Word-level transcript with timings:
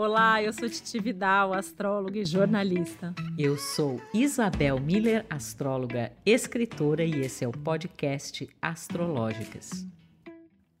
Olá, 0.00 0.40
eu 0.40 0.52
sou 0.52 0.70
Titi 0.70 1.00
Vidal, 1.00 1.52
astróloga 1.52 2.20
e 2.20 2.24
jornalista. 2.24 3.12
Eu 3.36 3.58
sou 3.58 4.00
Isabel 4.14 4.78
Miller, 4.78 5.26
astróloga, 5.28 6.12
escritora 6.24 7.04
e 7.04 7.22
esse 7.22 7.44
é 7.44 7.48
o 7.48 7.50
podcast 7.50 8.48
Astrológicas. 8.62 9.84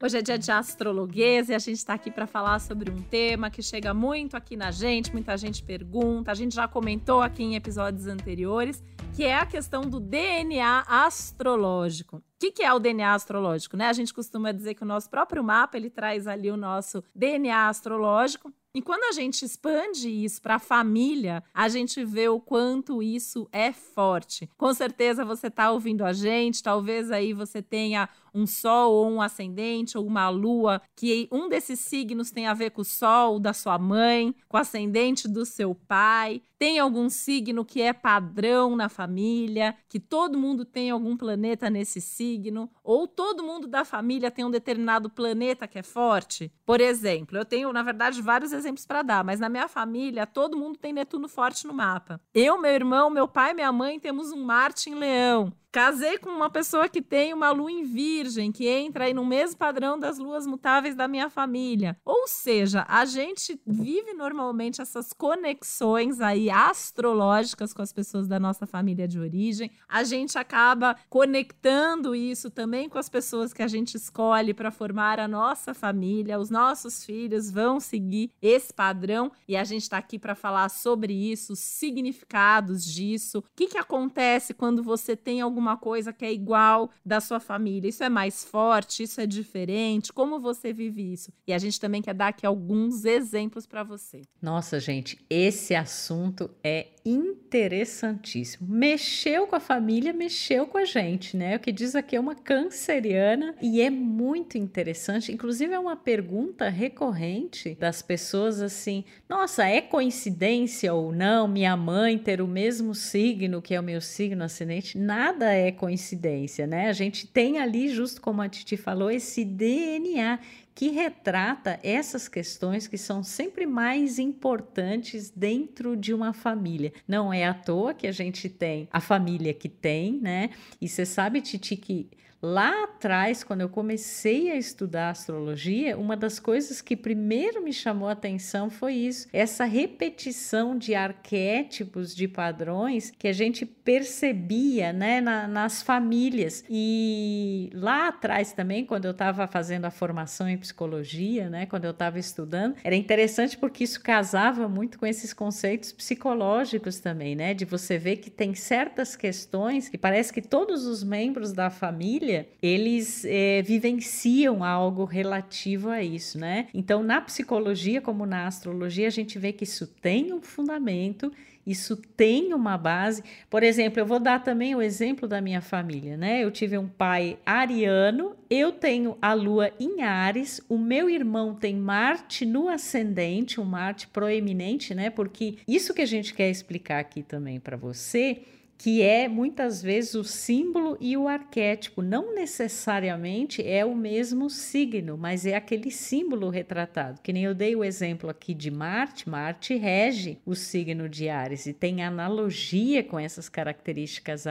Hoje 0.00 0.18
é 0.18 0.22
dia 0.22 0.38
de 0.38 0.52
astrologuês 0.52 1.48
e 1.48 1.54
a 1.54 1.58
gente 1.58 1.78
está 1.78 1.94
aqui 1.94 2.12
para 2.12 2.28
falar 2.28 2.60
sobre 2.60 2.92
um 2.92 3.02
tema 3.02 3.50
que 3.50 3.60
chega 3.60 3.92
muito 3.92 4.36
aqui 4.36 4.56
na 4.56 4.70
gente, 4.70 5.12
muita 5.12 5.36
gente 5.36 5.64
pergunta, 5.64 6.30
a 6.30 6.34
gente 6.34 6.54
já 6.54 6.68
comentou 6.68 7.20
aqui 7.20 7.42
em 7.42 7.56
episódios 7.56 8.06
anteriores, 8.06 8.84
que 9.16 9.24
é 9.24 9.34
a 9.34 9.44
questão 9.44 9.82
do 9.82 9.98
DNA 9.98 10.84
astrológico. 10.86 12.22
O 12.38 12.40
que, 12.40 12.52
que, 12.52 12.62
é 12.62 12.72
o 12.72 12.78
DNA 12.78 13.14
astrológico? 13.14 13.76
Né? 13.76 13.88
A 13.88 13.92
gente 13.92 14.14
costuma 14.14 14.52
dizer 14.52 14.74
que 14.74 14.84
o 14.84 14.86
nosso 14.86 15.10
próprio 15.10 15.42
mapa 15.42 15.76
ele 15.76 15.90
traz 15.90 16.28
ali 16.28 16.48
o 16.52 16.56
nosso 16.56 17.02
DNA 17.12 17.68
astrológico. 17.68 18.54
E 18.72 18.80
quando 18.80 19.02
a 19.04 19.12
gente 19.12 19.44
expande 19.44 20.08
isso 20.08 20.40
para 20.40 20.54
a 20.54 20.60
família, 20.60 21.42
a 21.52 21.68
gente 21.68 22.04
vê 22.04 22.28
o 22.28 22.38
quanto 22.38 23.02
isso 23.02 23.48
é 23.50 23.72
forte. 23.72 24.48
Com 24.56 24.72
certeza 24.72 25.24
você 25.24 25.48
está 25.48 25.72
ouvindo 25.72 26.04
a 26.04 26.12
gente, 26.12 26.62
talvez 26.62 27.10
aí 27.10 27.32
você 27.32 27.60
tenha 27.60 28.08
um 28.32 28.46
sol 28.46 28.92
ou 28.92 29.10
um 29.10 29.20
ascendente 29.20 29.98
ou 29.98 30.06
uma 30.06 30.28
lua, 30.28 30.80
que 30.94 31.28
um 31.32 31.48
desses 31.48 31.80
signos 31.80 32.30
tem 32.30 32.46
a 32.46 32.54
ver 32.54 32.70
com 32.70 32.82
o 32.82 32.84
sol 32.84 33.40
da 33.40 33.52
sua 33.52 33.78
mãe, 33.78 34.32
com 34.46 34.56
o 34.56 34.60
ascendente 34.60 35.26
do 35.26 35.44
seu 35.44 35.74
pai. 35.74 36.40
Tem 36.58 36.78
algum 36.78 37.08
signo 37.08 37.64
que 37.64 37.80
é 37.80 37.92
padrão 37.92 38.74
na 38.74 38.88
família, 38.88 39.76
que 39.88 40.00
todo 40.00 40.38
mundo 40.38 40.64
tem 40.64 40.90
algum 40.90 41.16
planeta 41.16 41.70
nesse 41.70 42.00
signo, 42.00 42.70
ou 42.82 43.06
todo 43.06 43.44
mundo 43.44 43.66
da 43.66 43.84
família 43.84 44.30
tem 44.30 44.44
um 44.44 44.50
determinado 44.50 45.08
planeta 45.08 45.68
que 45.68 45.78
é 45.78 45.82
forte. 45.82 46.52
Por 46.66 46.80
exemplo, 46.80 47.38
eu 47.38 47.44
tenho, 47.44 47.72
na 47.72 47.82
verdade, 47.82 48.20
vários 48.20 48.52
exemplos 48.52 48.86
para 48.86 49.02
dar, 49.02 49.24
mas 49.24 49.38
na 49.38 49.48
minha 49.48 49.68
família 49.68 50.26
todo 50.26 50.56
mundo 50.56 50.78
tem 50.78 50.92
Netuno 50.92 51.28
forte 51.28 51.66
no 51.66 51.74
mapa. 51.74 52.20
Eu, 52.34 52.60
meu 52.60 52.72
irmão, 52.72 53.08
meu 53.08 53.28
pai 53.28 53.54
minha 53.54 53.72
mãe 53.72 54.00
temos 54.00 54.32
um 54.32 54.44
Marte 54.44 54.90
em 54.90 54.94
Leão. 54.94 55.52
Casei 55.70 56.16
com 56.16 56.30
uma 56.30 56.48
pessoa 56.48 56.88
que 56.88 57.02
tem 57.02 57.34
uma 57.34 57.50
lua 57.50 57.70
em 57.70 57.84
virgem, 57.84 58.50
que 58.50 58.66
entra 58.66 59.04
aí 59.04 59.12
no 59.12 59.24
mesmo 59.24 59.58
padrão 59.58 59.98
das 59.98 60.18
luas 60.18 60.46
mutáveis 60.46 60.94
da 60.94 61.06
minha 61.06 61.28
família. 61.28 61.96
Ou 62.06 62.26
seja, 62.26 62.86
a 62.88 63.04
gente 63.04 63.60
vive 63.66 64.14
normalmente 64.14 64.80
essas 64.80 65.12
conexões 65.12 66.20
aí 66.20 66.47
astrológicas 66.50 67.72
com 67.72 67.82
as 67.82 67.92
pessoas 67.92 68.26
da 68.26 68.40
nossa 68.40 68.66
família 68.66 69.06
de 69.06 69.18
origem. 69.18 69.70
A 69.88 70.04
gente 70.04 70.38
acaba 70.38 70.96
conectando 71.08 72.14
isso 72.14 72.50
também 72.50 72.88
com 72.88 72.98
as 72.98 73.08
pessoas 73.08 73.52
que 73.52 73.62
a 73.62 73.68
gente 73.68 73.96
escolhe 73.96 74.54
para 74.54 74.70
formar 74.70 75.20
a 75.20 75.28
nossa 75.28 75.74
família. 75.74 76.38
Os 76.38 76.50
nossos 76.50 77.04
filhos 77.04 77.50
vão 77.50 77.78
seguir 77.78 78.30
esse 78.40 78.72
padrão 78.72 79.30
e 79.46 79.56
a 79.56 79.64
gente 79.64 79.82
está 79.82 79.98
aqui 79.98 80.18
para 80.18 80.34
falar 80.34 80.70
sobre 80.70 81.12
isso, 81.12 81.52
os 81.52 81.58
significados 81.58 82.84
disso, 82.84 83.40
o 83.40 83.44
que, 83.54 83.66
que 83.66 83.78
acontece 83.78 84.54
quando 84.54 84.82
você 84.82 85.14
tem 85.14 85.40
algum 85.40 85.58
alguma 85.58 85.76
coisa 85.76 86.12
que 86.12 86.24
é 86.24 86.32
igual 86.32 86.90
da 87.04 87.20
sua 87.20 87.40
família. 87.40 87.88
Isso 87.88 88.04
é 88.04 88.08
mais 88.08 88.44
forte, 88.44 89.02
isso 89.02 89.20
é 89.20 89.26
diferente. 89.26 90.12
Como 90.12 90.38
você 90.38 90.72
vive 90.72 91.12
isso? 91.12 91.32
E 91.46 91.52
a 91.52 91.58
gente 91.58 91.80
também 91.80 92.00
quer 92.00 92.14
dar 92.14 92.28
aqui 92.28 92.46
alguns 92.46 93.04
exemplos 93.04 93.66
para 93.66 93.82
você. 93.82 94.22
Nossa, 94.40 94.78
gente, 94.78 95.18
esse 95.28 95.74
assunto 95.74 96.37
é 96.62 96.88
interessantíssimo. 97.04 98.68
Mexeu 98.68 99.46
com 99.46 99.56
a 99.56 99.60
família, 99.60 100.12
mexeu 100.12 100.66
com 100.66 100.76
a 100.76 100.84
gente, 100.84 101.36
né? 101.36 101.56
O 101.56 101.60
que 101.60 101.72
diz 101.72 101.94
aqui 101.94 102.14
é 102.14 102.20
uma 102.20 102.34
canceriana 102.34 103.54
e 103.62 103.80
é 103.80 103.88
muito 103.88 104.58
interessante. 104.58 105.32
Inclusive, 105.32 105.72
é 105.72 105.78
uma 105.78 105.96
pergunta 105.96 106.68
recorrente 106.68 107.74
das 107.76 108.02
pessoas 108.02 108.60
assim: 108.60 109.04
nossa, 109.28 109.64
é 109.64 109.80
coincidência 109.80 110.92
ou 110.92 111.10
não 111.12 111.48
minha 111.48 111.76
mãe 111.76 112.18
ter 112.18 112.42
o 112.42 112.46
mesmo 112.46 112.94
signo 112.94 113.62
que 113.62 113.74
é 113.74 113.80
o 113.80 113.82
meu 113.82 114.00
signo 114.00 114.44
ascendente? 114.44 114.98
Nada 114.98 115.38
nada 115.38 115.52
é 115.52 115.70
coincidência, 115.70 116.66
né? 116.66 116.88
A 116.88 116.92
gente 116.92 117.26
tem 117.26 117.58
ali, 117.58 117.88
justo 117.88 118.20
como 118.20 118.42
a 118.42 118.48
Titi 118.48 118.76
falou, 118.76 119.10
esse 119.10 119.44
DNA 119.44 120.38
que 120.78 120.90
retrata 120.90 121.80
essas 121.82 122.28
questões 122.28 122.86
que 122.86 122.96
são 122.96 123.20
sempre 123.24 123.66
mais 123.66 124.16
importantes 124.16 125.28
dentro 125.28 125.96
de 125.96 126.14
uma 126.14 126.32
família. 126.32 126.92
Não 127.06 127.32
é 127.32 127.44
à 127.44 127.52
toa 127.52 127.92
que 127.92 128.06
a 128.06 128.12
gente 128.12 128.48
tem 128.48 128.88
a 128.92 129.00
família 129.00 129.52
que 129.52 129.68
tem, 129.68 130.20
né? 130.20 130.50
E 130.80 130.88
você 130.88 131.04
sabe, 131.04 131.40
Titi, 131.40 131.74
que 131.74 132.08
Lá 132.40 132.84
atrás, 132.84 133.42
quando 133.42 133.62
eu 133.62 133.68
comecei 133.68 134.52
a 134.52 134.56
estudar 134.56 135.10
astrologia, 135.10 135.98
uma 135.98 136.16
das 136.16 136.38
coisas 136.38 136.80
que 136.80 136.96
primeiro 136.96 137.60
me 137.60 137.72
chamou 137.72 138.08
a 138.08 138.12
atenção 138.12 138.70
foi 138.70 138.94
isso, 138.94 139.26
essa 139.32 139.64
repetição 139.64 140.78
de 140.78 140.94
arquétipos, 140.94 142.14
de 142.14 142.28
padrões 142.28 143.12
que 143.18 143.26
a 143.26 143.32
gente 143.32 143.66
percebia 143.66 144.92
né, 144.92 145.20
na, 145.20 145.48
nas 145.48 145.82
famílias. 145.82 146.64
E 146.70 147.70
lá 147.74 148.06
atrás 148.06 148.52
também, 148.52 148.84
quando 148.84 149.06
eu 149.06 149.10
estava 149.10 149.48
fazendo 149.48 149.86
a 149.86 149.90
formação 149.90 150.48
em 150.48 150.56
psicologia, 150.56 151.50
né, 151.50 151.66
quando 151.66 151.86
eu 151.86 151.90
estava 151.90 152.20
estudando, 152.20 152.76
era 152.84 152.94
interessante 152.94 153.58
porque 153.58 153.82
isso 153.82 154.00
casava 154.00 154.68
muito 154.68 154.96
com 154.96 155.06
esses 155.06 155.32
conceitos 155.32 155.90
psicológicos 155.90 157.00
também, 157.00 157.34
né? 157.34 157.52
De 157.52 157.64
você 157.64 157.98
ver 157.98 158.18
que 158.18 158.30
tem 158.30 158.54
certas 158.54 159.16
questões 159.16 159.88
que 159.88 159.98
parece 159.98 160.32
que 160.32 160.40
todos 160.40 160.86
os 160.86 161.02
membros 161.02 161.52
da 161.52 161.68
família 161.68 162.27
família, 162.28 162.48
eles 162.62 163.24
é, 163.24 163.62
vivenciam 163.62 164.62
algo 164.62 165.04
relativo 165.04 165.88
a 165.88 166.02
isso, 166.02 166.38
né? 166.38 166.68
Então, 166.74 167.02
na 167.02 167.20
psicologia, 167.20 168.00
como 168.00 168.26
na 168.26 168.46
astrologia, 168.46 169.06
a 169.06 169.10
gente 169.10 169.38
vê 169.38 169.52
que 169.52 169.64
isso 169.64 169.86
tem 169.86 170.32
um 170.32 170.42
fundamento, 170.42 171.32
isso 171.66 171.96
tem 171.96 172.54
uma 172.54 172.78
base. 172.78 173.22
Por 173.50 173.62
exemplo, 173.62 174.00
eu 174.00 174.06
vou 174.06 174.18
dar 174.18 174.42
também 174.42 174.74
o 174.74 174.82
exemplo 174.82 175.28
da 175.28 175.40
minha 175.40 175.60
família, 175.60 176.16
né? 176.16 176.42
Eu 176.42 176.50
tive 176.50 176.78
um 176.78 176.88
pai 176.88 177.38
ariano, 177.44 178.36
eu 178.48 178.72
tenho 178.72 179.16
a 179.20 179.34
lua 179.34 179.70
em 179.78 180.02
Ares, 180.02 180.60
o 180.68 180.78
meu 180.78 181.10
irmão 181.10 181.54
tem 181.54 181.74
Marte 181.74 182.46
no 182.46 182.68
ascendente, 182.68 183.60
um 183.60 183.64
Marte 183.64 184.06
proeminente, 184.06 184.94
né? 184.94 185.10
Porque 185.10 185.56
isso 185.66 185.92
que 185.92 186.02
a 186.02 186.06
gente 186.06 186.32
quer 186.32 186.50
explicar 186.50 187.00
aqui 187.00 187.22
também 187.22 187.60
para 187.60 187.76
você 187.76 188.42
que 188.78 189.02
é 189.02 189.26
muitas 189.26 189.82
vezes 189.82 190.14
o 190.14 190.22
símbolo 190.22 190.96
e 191.00 191.16
o 191.16 191.26
arquétipo. 191.26 192.00
Não 192.00 192.32
necessariamente 192.32 193.60
é 193.66 193.84
o 193.84 193.94
mesmo 193.94 194.48
signo, 194.48 195.18
mas 195.18 195.44
é 195.44 195.56
aquele 195.56 195.90
símbolo 195.90 196.48
retratado. 196.48 197.20
Que 197.20 197.32
nem 197.32 197.42
eu 197.42 197.54
dei 197.54 197.74
o 197.74 197.82
exemplo 197.82 198.30
aqui 198.30 198.54
de 198.54 198.70
Marte. 198.70 199.28
Marte 199.28 199.74
rege 199.74 200.38
o 200.46 200.54
signo 200.54 201.08
de 201.08 201.28
Ares 201.28 201.66
e 201.66 201.72
tem 201.72 202.04
analogia 202.04 203.02
com 203.02 203.18
essas 203.18 203.48
características 203.48 204.46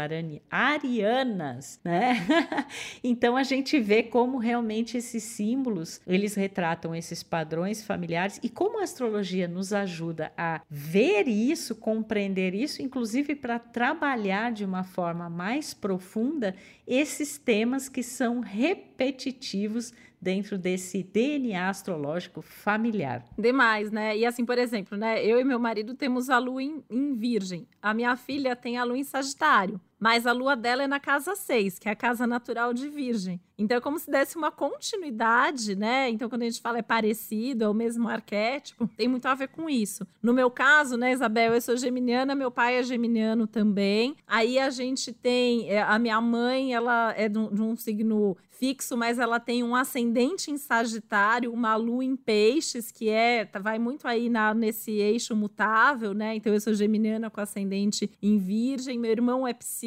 arianas, 0.52 1.80
né? 1.84 2.18
então 3.02 3.38
a 3.38 3.44
gente 3.44 3.80
vê 3.80 4.04
como 4.04 4.38
realmente 4.38 4.98
esses 4.98 5.24
símbolos 5.24 6.02
eles 6.06 6.36
retratam 6.36 6.94
esses 6.94 7.24
padrões 7.24 7.82
familiares 7.82 8.40
e 8.44 8.50
como 8.50 8.80
a 8.80 8.84
astrologia 8.84 9.48
nos 9.48 9.72
ajuda 9.72 10.34
a 10.38 10.62
ver 10.70 11.30
isso, 11.30 11.76
compreender 11.76 12.54
isso, 12.54 12.82
inclusive 12.82 13.34
para 13.34 13.58
trabalhar 13.58 14.17
trabalhar 14.18 14.52
de 14.52 14.66
uma 14.66 14.84
forma 14.84 15.30
mais 15.30 15.74
profunda 15.74 16.56
esses 16.88 17.38
temas 17.38 17.88
que 17.88 18.02
são 18.02 18.40
repetitivos 18.40 19.94
dentro 20.20 20.58
desse 20.58 21.04
DNA 21.04 21.70
astrológico 21.70 22.42
familiar. 22.42 23.24
Demais, 23.38 23.92
né? 23.92 24.18
E 24.18 24.26
assim, 24.26 24.44
por 24.44 24.58
exemplo, 24.58 24.98
né? 24.98 25.24
Eu 25.24 25.40
e 25.40 25.44
meu 25.44 25.60
marido 25.60 25.94
temos 25.94 26.30
a 26.30 26.40
lua 26.40 26.64
em, 26.64 26.84
em 26.90 27.14
Virgem. 27.14 27.68
A 27.80 27.94
minha 27.94 28.16
filha 28.16 28.56
tem 28.56 28.78
a 28.78 28.84
lua 28.84 28.98
em 28.98 29.04
Sagitário 29.04 29.80
mas 30.00 30.28
a 30.28 30.32
lua 30.32 30.56
dela 30.56 30.84
é 30.84 30.88
na 30.88 31.00
casa 31.00 31.36
6, 31.36 31.80
que 31.80 31.90
é 31.90 31.92
a 31.92 31.96
casa 31.96 32.28
natural 32.28 32.74
de 32.74 32.88
Virgem. 32.88 33.42
Então 33.58 33.78
é 33.78 33.82
como 33.82 33.98
se 33.98 34.10
desse 34.10 34.38
uma 34.38 34.52
continuidade, 34.52 35.76
né? 35.76 36.10
Então 36.10 36.30
quando 36.30 36.44
a 36.44 36.46
gente 36.46 36.62
fala 36.62 36.78
é 36.78 36.84
parecido, 36.84 37.64
é 37.64 37.70
o 37.70 37.74
mesmo 37.74 38.08
arquétipo, 38.08 38.88
tem 38.96 39.08
muito 39.08 39.26
a 39.26 39.34
ver 39.34 39.48
com 39.48 39.68
isso. 39.68 40.06
No 40.22 40.34
meu 40.34 40.52
caso, 40.52 40.96
né, 40.96 41.12
Isabel, 41.12 41.56
eu 41.56 41.62
sou 41.62 41.76
geminiana, 41.76 42.36
meu 42.36 42.52
pai 42.52 42.76
é 42.76 42.84
geminiano 42.84 43.48
também. 43.48 44.16
Aí 44.28 44.60
a 44.60 44.70
gente 44.70 45.12
tem 45.12 45.70
é, 45.70 45.82
a 45.82 45.98
minha 45.98 46.22
mãe, 46.22 46.74
ela 46.74 47.14
é 47.18 47.28
de 47.28 47.40
um, 47.40 47.76
signo 47.76 48.38
fixo, 48.52 48.98
mas 48.98 49.20
ela 49.20 49.40
tem 49.40 49.64
um 49.64 49.76
ascendente 49.76 50.50
em 50.50 50.58
Sagitário, 50.58 51.54
uma 51.54 51.76
lua 51.76 52.04
em 52.04 52.16
Peixes, 52.16 52.92
que 52.92 53.08
é 53.08 53.46
tá, 53.46 53.60
vai 53.60 53.78
muito 53.78 54.08
aí 54.08 54.30
na, 54.30 54.54
nesse 54.54 54.92
eixo 54.92 55.36
mutável, 55.36 56.14
né? 56.14 56.36
Então 56.36 56.52
eu 56.52 56.60
sou 56.60 56.74
geminiana 56.74 57.30
com 57.30 57.40
ascendente 57.40 58.10
em 58.22 58.38
Virgem, 58.38 58.98
meu 58.98 59.12
irmão 59.12 59.48
é 59.48 59.54
pisciano 59.54 59.87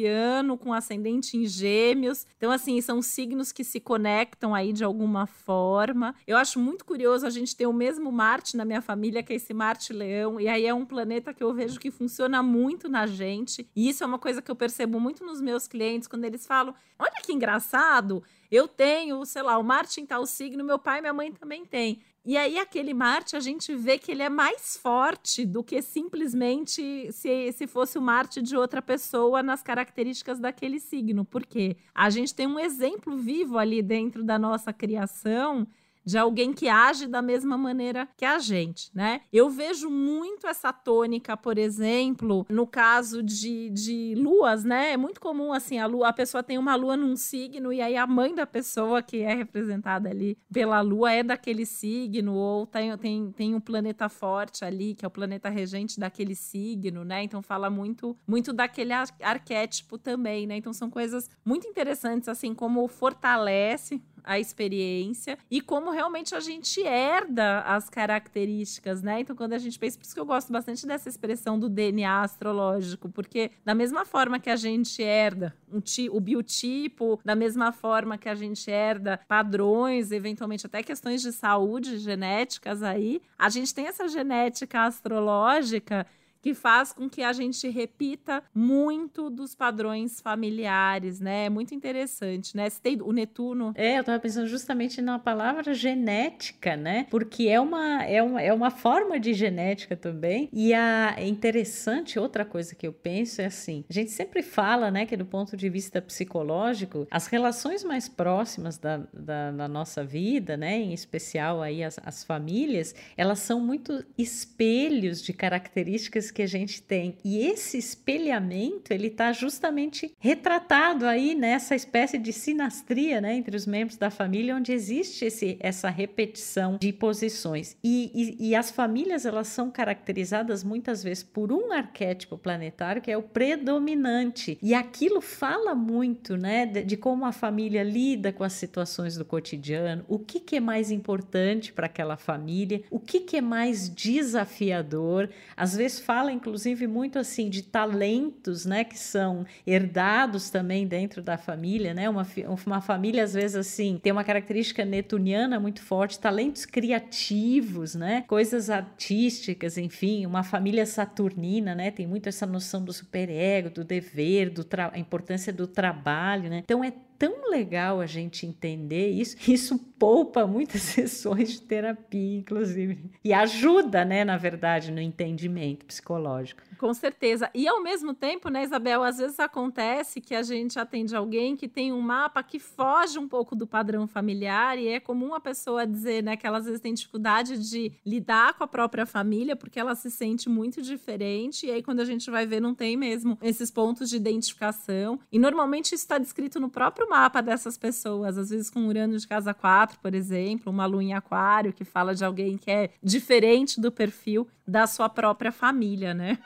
com 0.57 0.73
ascendente 0.73 1.37
em 1.37 1.45
Gêmeos. 1.45 2.25
Então 2.37 2.51
assim, 2.51 2.79
são 2.81 3.01
signos 3.01 3.51
que 3.51 3.63
se 3.63 3.79
conectam 3.79 4.53
aí 4.53 4.73
de 4.73 4.83
alguma 4.83 5.25
forma. 5.25 6.15
Eu 6.25 6.37
acho 6.37 6.59
muito 6.59 6.85
curioso 6.85 7.25
a 7.25 7.29
gente 7.29 7.55
ter 7.55 7.67
o 7.67 7.73
mesmo 7.73 8.11
Marte 8.11 8.57
na 8.57 8.65
minha 8.65 8.81
família, 8.81 9.23
que 9.23 9.33
é 9.33 9.35
esse 9.35 9.53
Marte 9.53 9.93
Leão, 9.93 10.39
e 10.39 10.47
aí 10.47 10.65
é 10.65 10.73
um 10.73 10.85
planeta 10.85 11.33
que 11.33 11.43
eu 11.43 11.53
vejo 11.53 11.79
que 11.79 11.91
funciona 11.91 12.41
muito 12.41 12.89
na 12.89 13.05
gente. 13.05 13.67
E 13.75 13.89
isso 13.89 14.03
é 14.03 14.07
uma 14.07 14.19
coisa 14.19 14.41
que 14.41 14.49
eu 14.49 14.55
percebo 14.55 14.99
muito 14.99 15.25
nos 15.25 15.41
meus 15.41 15.67
clientes 15.67 16.07
quando 16.07 16.25
eles 16.25 16.45
falam: 16.45 16.73
"Olha 16.97 17.21
que 17.23 17.33
engraçado, 17.33 18.23
eu 18.51 18.67
tenho, 18.67 19.25
sei 19.25 19.41
lá, 19.41 19.57
o 19.57 19.63
Marte 19.63 20.01
em 20.01 20.05
tal 20.05 20.25
signo, 20.25 20.63
meu 20.63 20.77
pai 20.77 20.99
e 20.99 21.01
minha 21.01 21.13
mãe 21.13 21.31
também 21.31 21.65
têm. 21.65 22.01
E 22.23 22.37
aí, 22.37 22.59
aquele 22.59 22.93
Marte, 22.93 23.35
a 23.35 23.39
gente 23.39 23.73
vê 23.75 23.97
que 23.97 24.11
ele 24.11 24.21
é 24.21 24.29
mais 24.29 24.77
forte 24.77 25.43
do 25.43 25.63
que 25.63 25.81
simplesmente 25.81 27.11
se, 27.11 27.51
se 27.51 27.65
fosse 27.65 27.97
o 27.97 28.01
Marte 28.01 28.43
de 28.43 28.55
outra 28.55 28.79
pessoa 28.79 29.41
nas 29.41 29.63
características 29.63 30.39
daquele 30.39 30.79
signo. 30.79 31.25
Porque 31.25 31.77
a 31.95 32.11
gente 32.11 32.35
tem 32.35 32.45
um 32.45 32.59
exemplo 32.59 33.17
vivo 33.17 33.57
ali 33.57 33.81
dentro 33.81 34.23
da 34.23 34.37
nossa 34.37 34.71
criação 34.71 35.67
de 36.05 36.17
alguém 36.17 36.53
que 36.53 36.67
age 36.67 37.07
da 37.07 37.21
mesma 37.21 37.57
maneira 37.57 38.07
que 38.17 38.25
a 38.25 38.39
gente, 38.39 38.89
né? 38.93 39.21
Eu 39.31 39.49
vejo 39.49 39.89
muito 39.89 40.47
essa 40.47 40.73
tônica, 40.73 41.35
por 41.37 41.57
exemplo, 41.57 42.45
no 42.49 42.65
caso 42.65 43.21
de, 43.21 43.69
de 43.69 44.15
luas, 44.15 44.63
né? 44.63 44.93
É 44.93 44.97
muito 44.97 45.19
comum 45.19 45.53
assim, 45.53 45.79
a 45.79 45.85
lua, 45.85 46.09
a 46.09 46.13
pessoa 46.13 46.43
tem 46.43 46.57
uma 46.57 46.75
lua 46.75 46.97
num 46.97 47.15
signo 47.15 47.71
e 47.71 47.81
aí 47.81 47.95
a 47.95 48.07
mãe 48.07 48.33
da 48.33 48.45
pessoa 48.45 49.01
que 49.01 49.21
é 49.21 49.33
representada 49.33 50.09
ali 50.09 50.37
pela 50.51 50.81
lua 50.81 51.11
é 51.11 51.23
daquele 51.23 51.65
signo 51.65 52.33
ou 52.33 52.65
tem, 52.65 52.97
tem, 52.97 53.31
tem 53.31 53.55
um 53.55 53.59
planeta 53.59 54.09
forte 54.09 54.65
ali, 54.65 54.95
que 54.95 55.05
é 55.05 55.07
o 55.07 55.11
planeta 55.11 55.49
regente 55.49 55.99
daquele 55.99 56.35
signo, 56.35 57.03
né? 57.03 57.23
Então 57.23 57.41
fala 57.41 57.69
muito 57.69 58.17
muito 58.27 58.53
daquele 58.53 58.93
ar 58.93 59.07
arquétipo 59.21 59.97
também, 59.97 60.47
né? 60.47 60.57
Então 60.57 60.73
são 60.73 60.89
coisas 60.89 61.29
muito 61.45 61.67
interessantes 61.67 62.27
assim 62.27 62.53
como 62.53 62.87
fortalece 62.87 64.01
a 64.23 64.39
experiência 64.39 65.37
e 65.49 65.61
como 65.61 65.91
realmente 65.91 66.35
a 66.35 66.39
gente 66.39 66.81
herda 66.81 67.61
as 67.61 67.89
características, 67.89 69.01
né? 69.01 69.21
Então, 69.21 69.35
quando 69.35 69.53
a 69.53 69.57
gente 69.57 69.77
pensa, 69.77 69.97
por 69.97 70.05
isso 70.05 70.13
que 70.13 70.19
eu 70.19 70.25
gosto 70.25 70.51
bastante 70.51 70.85
dessa 70.85 71.09
expressão 71.09 71.59
do 71.59 71.69
DNA 71.69 72.21
astrológico, 72.21 73.09
porque 73.09 73.51
da 73.63 73.73
mesma 73.75 74.05
forma 74.05 74.39
que 74.39 74.49
a 74.49 74.55
gente 74.55 75.01
herda 75.01 75.55
um 75.71 75.81
o 76.11 76.19
biotipo, 76.19 77.19
da 77.23 77.35
mesma 77.35 77.71
forma 77.71 78.17
que 78.17 78.29
a 78.29 78.35
gente 78.35 78.69
herda 78.69 79.19
padrões, 79.27 80.11
eventualmente 80.11 80.65
até 80.65 80.83
questões 80.83 81.21
de 81.21 81.31
saúde 81.31 81.97
genéticas 81.97 82.83
aí, 82.83 83.21
a 83.37 83.49
gente 83.49 83.73
tem 83.73 83.87
essa 83.87 84.07
genética 84.07 84.85
astrológica 84.85 86.05
que 86.41 86.53
faz 86.53 86.91
com 86.91 87.09
que 87.09 87.21
a 87.21 87.31
gente 87.31 87.69
repita 87.69 88.43
muito 88.53 89.29
dos 89.29 89.53
padrões 89.53 90.19
familiares, 90.19 91.19
né? 91.19 91.45
É 91.45 91.49
muito 91.49 91.75
interessante, 91.75 92.57
né? 92.57 92.69
Você 92.69 92.81
tem 92.81 93.01
o 93.01 93.11
Netuno. 93.11 93.73
É, 93.75 93.97
eu 93.97 94.01
estava 94.01 94.19
pensando 94.19 94.47
justamente 94.47 95.01
na 95.01 95.19
palavra 95.19 95.73
genética, 95.73 96.75
né? 96.75 97.05
Porque 97.09 97.47
é 97.47 97.59
uma, 97.59 98.03
é 98.03 98.23
uma, 98.23 98.41
é 98.41 98.51
uma 98.51 98.71
forma 98.71 99.19
de 99.19 99.33
genética 99.33 99.95
também. 99.95 100.49
E 100.51 100.73
a, 100.73 101.13
é 101.17 101.27
interessante, 101.27 102.17
outra 102.17 102.43
coisa 102.43 102.73
que 102.73 102.87
eu 102.87 102.93
penso 102.93 103.41
é 103.41 103.45
assim: 103.45 103.85
a 103.89 103.93
gente 103.93 104.11
sempre 104.11 104.41
fala, 104.41 104.89
né, 104.89 105.05
que 105.05 105.15
do 105.15 105.25
ponto 105.25 105.55
de 105.55 105.69
vista 105.69 106.01
psicológico, 106.01 107.07
as 107.11 107.27
relações 107.27 107.83
mais 107.83 108.09
próximas 108.09 108.77
da, 108.77 108.97
da, 109.13 109.51
da 109.51 109.67
nossa 109.67 110.03
vida, 110.03 110.57
né, 110.57 110.77
em 110.77 110.93
especial 110.93 111.61
aí 111.61 111.83
as, 111.83 111.99
as 112.03 112.23
famílias, 112.23 112.95
elas 113.15 113.39
são 113.39 113.59
muito 113.59 114.03
espelhos 114.17 115.21
de 115.21 115.33
características 115.33 116.30
que 116.31 116.41
a 116.41 116.47
gente 116.47 116.81
tem. 116.81 117.17
E 117.23 117.39
esse 117.45 117.77
espelhamento, 117.77 118.93
ele 118.93 119.07
está 119.07 119.31
justamente 119.33 120.13
retratado 120.19 121.05
aí 121.05 121.35
nessa 121.35 121.75
espécie 121.75 122.17
de 122.17 122.31
sinastria, 122.31 123.19
né, 123.19 123.35
entre 123.35 123.55
os 123.55 123.65
membros 123.65 123.97
da 123.97 124.09
família, 124.09 124.55
onde 124.55 124.71
existe 124.71 125.25
esse, 125.25 125.57
essa 125.59 125.89
repetição 125.89 126.77
de 126.79 126.93
posições. 126.93 127.75
E, 127.83 128.11
e, 128.13 128.49
e 128.49 128.55
as 128.55 128.71
famílias, 128.71 129.25
elas 129.25 129.47
são 129.47 129.69
caracterizadas 129.69 130.63
muitas 130.63 131.03
vezes 131.03 131.23
por 131.23 131.51
um 131.51 131.71
arquétipo 131.71 132.37
planetário 132.37 133.01
que 133.01 133.11
é 133.11 133.17
o 133.17 133.23
predominante. 133.23 134.57
E 134.61 134.73
aquilo 134.73 135.21
fala 135.21 135.73
muito, 135.73 136.37
né, 136.37 136.65
de, 136.65 136.83
de 136.83 136.97
como 136.97 137.25
a 137.25 137.31
família 137.31 137.83
lida 137.83 138.31
com 138.31 138.43
as 138.43 138.53
situações 138.53 139.15
do 139.17 139.25
cotidiano, 139.25 140.05
o 140.07 140.19
que, 140.19 140.39
que 140.39 140.57
é 140.57 140.59
mais 140.59 140.91
importante 140.91 141.73
para 141.73 141.87
aquela 141.87 142.17
família, 142.17 142.83
o 142.89 142.99
que, 142.99 143.21
que 143.21 143.37
é 143.37 143.41
mais 143.41 143.89
desafiador. 143.89 145.29
Às 145.57 145.75
vezes 145.75 145.99
fala 145.99 146.20
fala, 146.21 146.31
inclusive, 146.31 146.85
muito 146.85 147.17
assim 147.17 147.49
de 147.49 147.63
talentos, 147.63 148.63
né, 148.63 148.83
que 148.83 148.97
são 148.97 149.43
herdados 149.65 150.51
também 150.51 150.85
dentro 150.85 151.19
da 151.19 151.35
família, 151.35 151.95
né? 151.95 152.07
Uma, 152.07 152.27
uma 152.67 152.79
família, 152.79 153.23
às 153.23 153.33
vezes, 153.33 153.55
assim, 153.55 153.99
tem 154.01 154.11
uma 154.11 154.23
característica 154.23 154.85
netuniana 154.85 155.59
muito 155.59 155.81
forte, 155.81 156.19
talentos 156.19 156.63
criativos, 156.63 157.95
né? 157.95 158.23
Coisas 158.27 158.69
artísticas, 158.69 159.79
enfim, 159.79 160.27
uma 160.27 160.43
família 160.43 160.85
saturnina, 160.85 161.73
né? 161.73 161.89
Tem 161.89 162.05
muito 162.05 162.29
essa 162.29 162.45
noção 162.45 162.85
do 162.85 162.93
superego, 162.93 163.71
do 163.71 163.83
dever, 163.83 164.51
do 164.51 164.65
a 164.93 164.99
importância 164.99 165.51
do 165.51 165.65
trabalho, 165.65 166.51
né? 166.51 166.61
Então 166.63 166.83
é 166.83 166.93
tão 167.21 167.51
legal 167.51 168.01
a 168.01 168.07
gente 168.07 168.47
entender 168.47 169.09
isso. 169.09 169.37
Isso 169.47 169.77
poupa 169.77 170.47
muitas 170.47 170.81
sessões 170.81 171.51
de 171.51 171.61
terapia, 171.61 172.39
inclusive. 172.39 173.11
E 173.23 173.31
ajuda, 173.31 174.03
né, 174.03 174.25
na 174.25 174.37
verdade, 174.37 174.91
no 174.91 174.99
entendimento 174.99 175.85
psicológico. 175.85 176.63
Com 176.81 176.95
certeza. 176.95 177.47
E 177.53 177.67
ao 177.67 177.79
mesmo 177.83 178.11
tempo, 178.11 178.49
né, 178.49 178.63
Isabel, 178.63 179.03
às 179.03 179.19
vezes 179.19 179.39
acontece 179.39 180.19
que 180.19 180.33
a 180.33 180.41
gente 180.41 180.79
atende 180.79 181.15
alguém 181.15 181.55
que 181.55 181.67
tem 181.67 181.93
um 181.93 182.01
mapa 182.01 182.41
que 182.41 182.57
foge 182.57 183.19
um 183.19 183.27
pouco 183.27 183.55
do 183.55 183.67
padrão 183.67 184.07
familiar 184.07 184.79
e 184.79 184.87
é 184.87 184.99
comum 184.99 185.35
a 185.35 185.39
pessoa 185.39 185.85
dizer, 185.85 186.23
né, 186.23 186.35
que 186.35 186.47
ela 186.47 186.57
às 186.57 186.65
vezes 186.65 186.81
tem 186.81 186.91
dificuldade 186.91 187.69
de 187.69 187.91
lidar 188.03 188.55
com 188.55 188.63
a 188.63 188.67
própria 188.67 189.05
família 189.05 189.55
porque 189.55 189.79
ela 189.79 189.93
se 189.93 190.09
sente 190.09 190.49
muito 190.49 190.81
diferente 190.81 191.67
e 191.67 191.71
aí 191.71 191.83
quando 191.83 191.99
a 191.99 192.05
gente 192.05 192.31
vai 192.31 192.47
ver 192.47 192.59
não 192.59 192.73
tem 192.73 192.97
mesmo 192.97 193.37
esses 193.43 193.69
pontos 193.69 194.09
de 194.09 194.15
identificação. 194.15 195.19
E 195.31 195.37
normalmente 195.37 195.93
isso 195.93 196.03
está 196.03 196.17
descrito 196.17 196.59
no 196.59 196.67
próprio 196.67 197.07
mapa 197.07 197.43
dessas 197.43 197.77
pessoas, 197.77 198.39
às 198.39 198.49
vezes 198.49 198.71
com 198.71 198.87
Urano 198.87 199.19
de 199.19 199.27
casa 199.27 199.53
4, 199.53 199.99
por 199.99 200.15
exemplo, 200.15 200.71
uma 200.71 200.87
lua 200.87 201.03
em 201.03 201.13
aquário 201.13 201.73
que 201.73 201.85
fala 201.85 202.15
de 202.15 202.25
alguém 202.25 202.57
que 202.57 202.71
é 202.71 202.89
diferente 203.03 203.79
do 203.79 203.91
perfil 203.91 204.47
da 204.67 204.87
sua 204.87 205.07
própria 205.07 205.51
família, 205.51 206.11
né? 206.15 206.39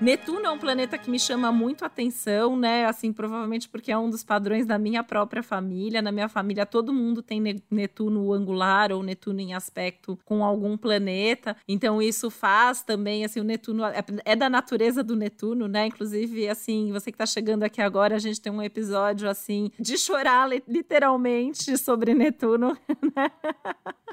Netuno 0.00 0.46
é 0.46 0.50
um 0.50 0.58
planeta 0.58 0.96
que 0.96 1.10
me 1.10 1.18
chama 1.18 1.50
muito 1.50 1.84
atenção, 1.84 2.56
né? 2.56 2.84
Assim, 2.86 3.12
provavelmente 3.12 3.68
porque 3.68 3.90
é 3.90 3.98
um 3.98 4.08
dos 4.08 4.22
padrões 4.22 4.64
da 4.64 4.78
minha 4.78 5.02
própria 5.02 5.42
família. 5.42 6.00
Na 6.00 6.12
minha 6.12 6.28
família, 6.28 6.64
todo 6.64 6.92
mundo 6.92 7.20
tem 7.20 7.42
Netuno 7.68 8.32
angular 8.32 8.92
ou 8.92 9.02
Netuno 9.02 9.40
em 9.40 9.54
aspecto 9.54 10.16
com 10.24 10.44
algum 10.44 10.76
planeta. 10.76 11.56
Então, 11.66 12.00
isso 12.00 12.30
faz 12.30 12.82
também, 12.82 13.24
assim, 13.24 13.40
o 13.40 13.44
Netuno 13.44 13.84
é, 13.84 14.04
é 14.24 14.36
da 14.36 14.48
natureza 14.48 15.02
do 15.02 15.16
Netuno, 15.16 15.66
né? 15.66 15.86
Inclusive, 15.86 16.48
assim, 16.48 16.92
você 16.92 17.10
que 17.10 17.18
tá 17.18 17.26
chegando 17.26 17.64
aqui 17.64 17.82
agora, 17.82 18.14
a 18.14 18.20
gente 18.20 18.40
tem 18.40 18.52
um 18.52 18.62
episódio, 18.62 19.28
assim, 19.28 19.72
de 19.80 19.98
chorar 19.98 20.48
literalmente 20.68 21.76
sobre 21.76 22.14
Netuno, 22.14 22.78
né? 23.16 23.30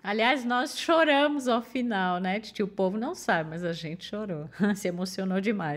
Aliás, 0.01 0.43
nós 0.43 0.77
choramos 0.77 1.47
ao 1.47 1.61
final, 1.61 2.19
né? 2.19 2.41
O 2.61 2.67
povo 2.67 2.97
não 2.97 3.13
sabe, 3.13 3.51
mas 3.51 3.63
a 3.63 3.73
gente 3.73 4.05
chorou. 4.05 4.49
Se 4.75 4.87
emocionou 4.87 5.39
demais 5.39 5.74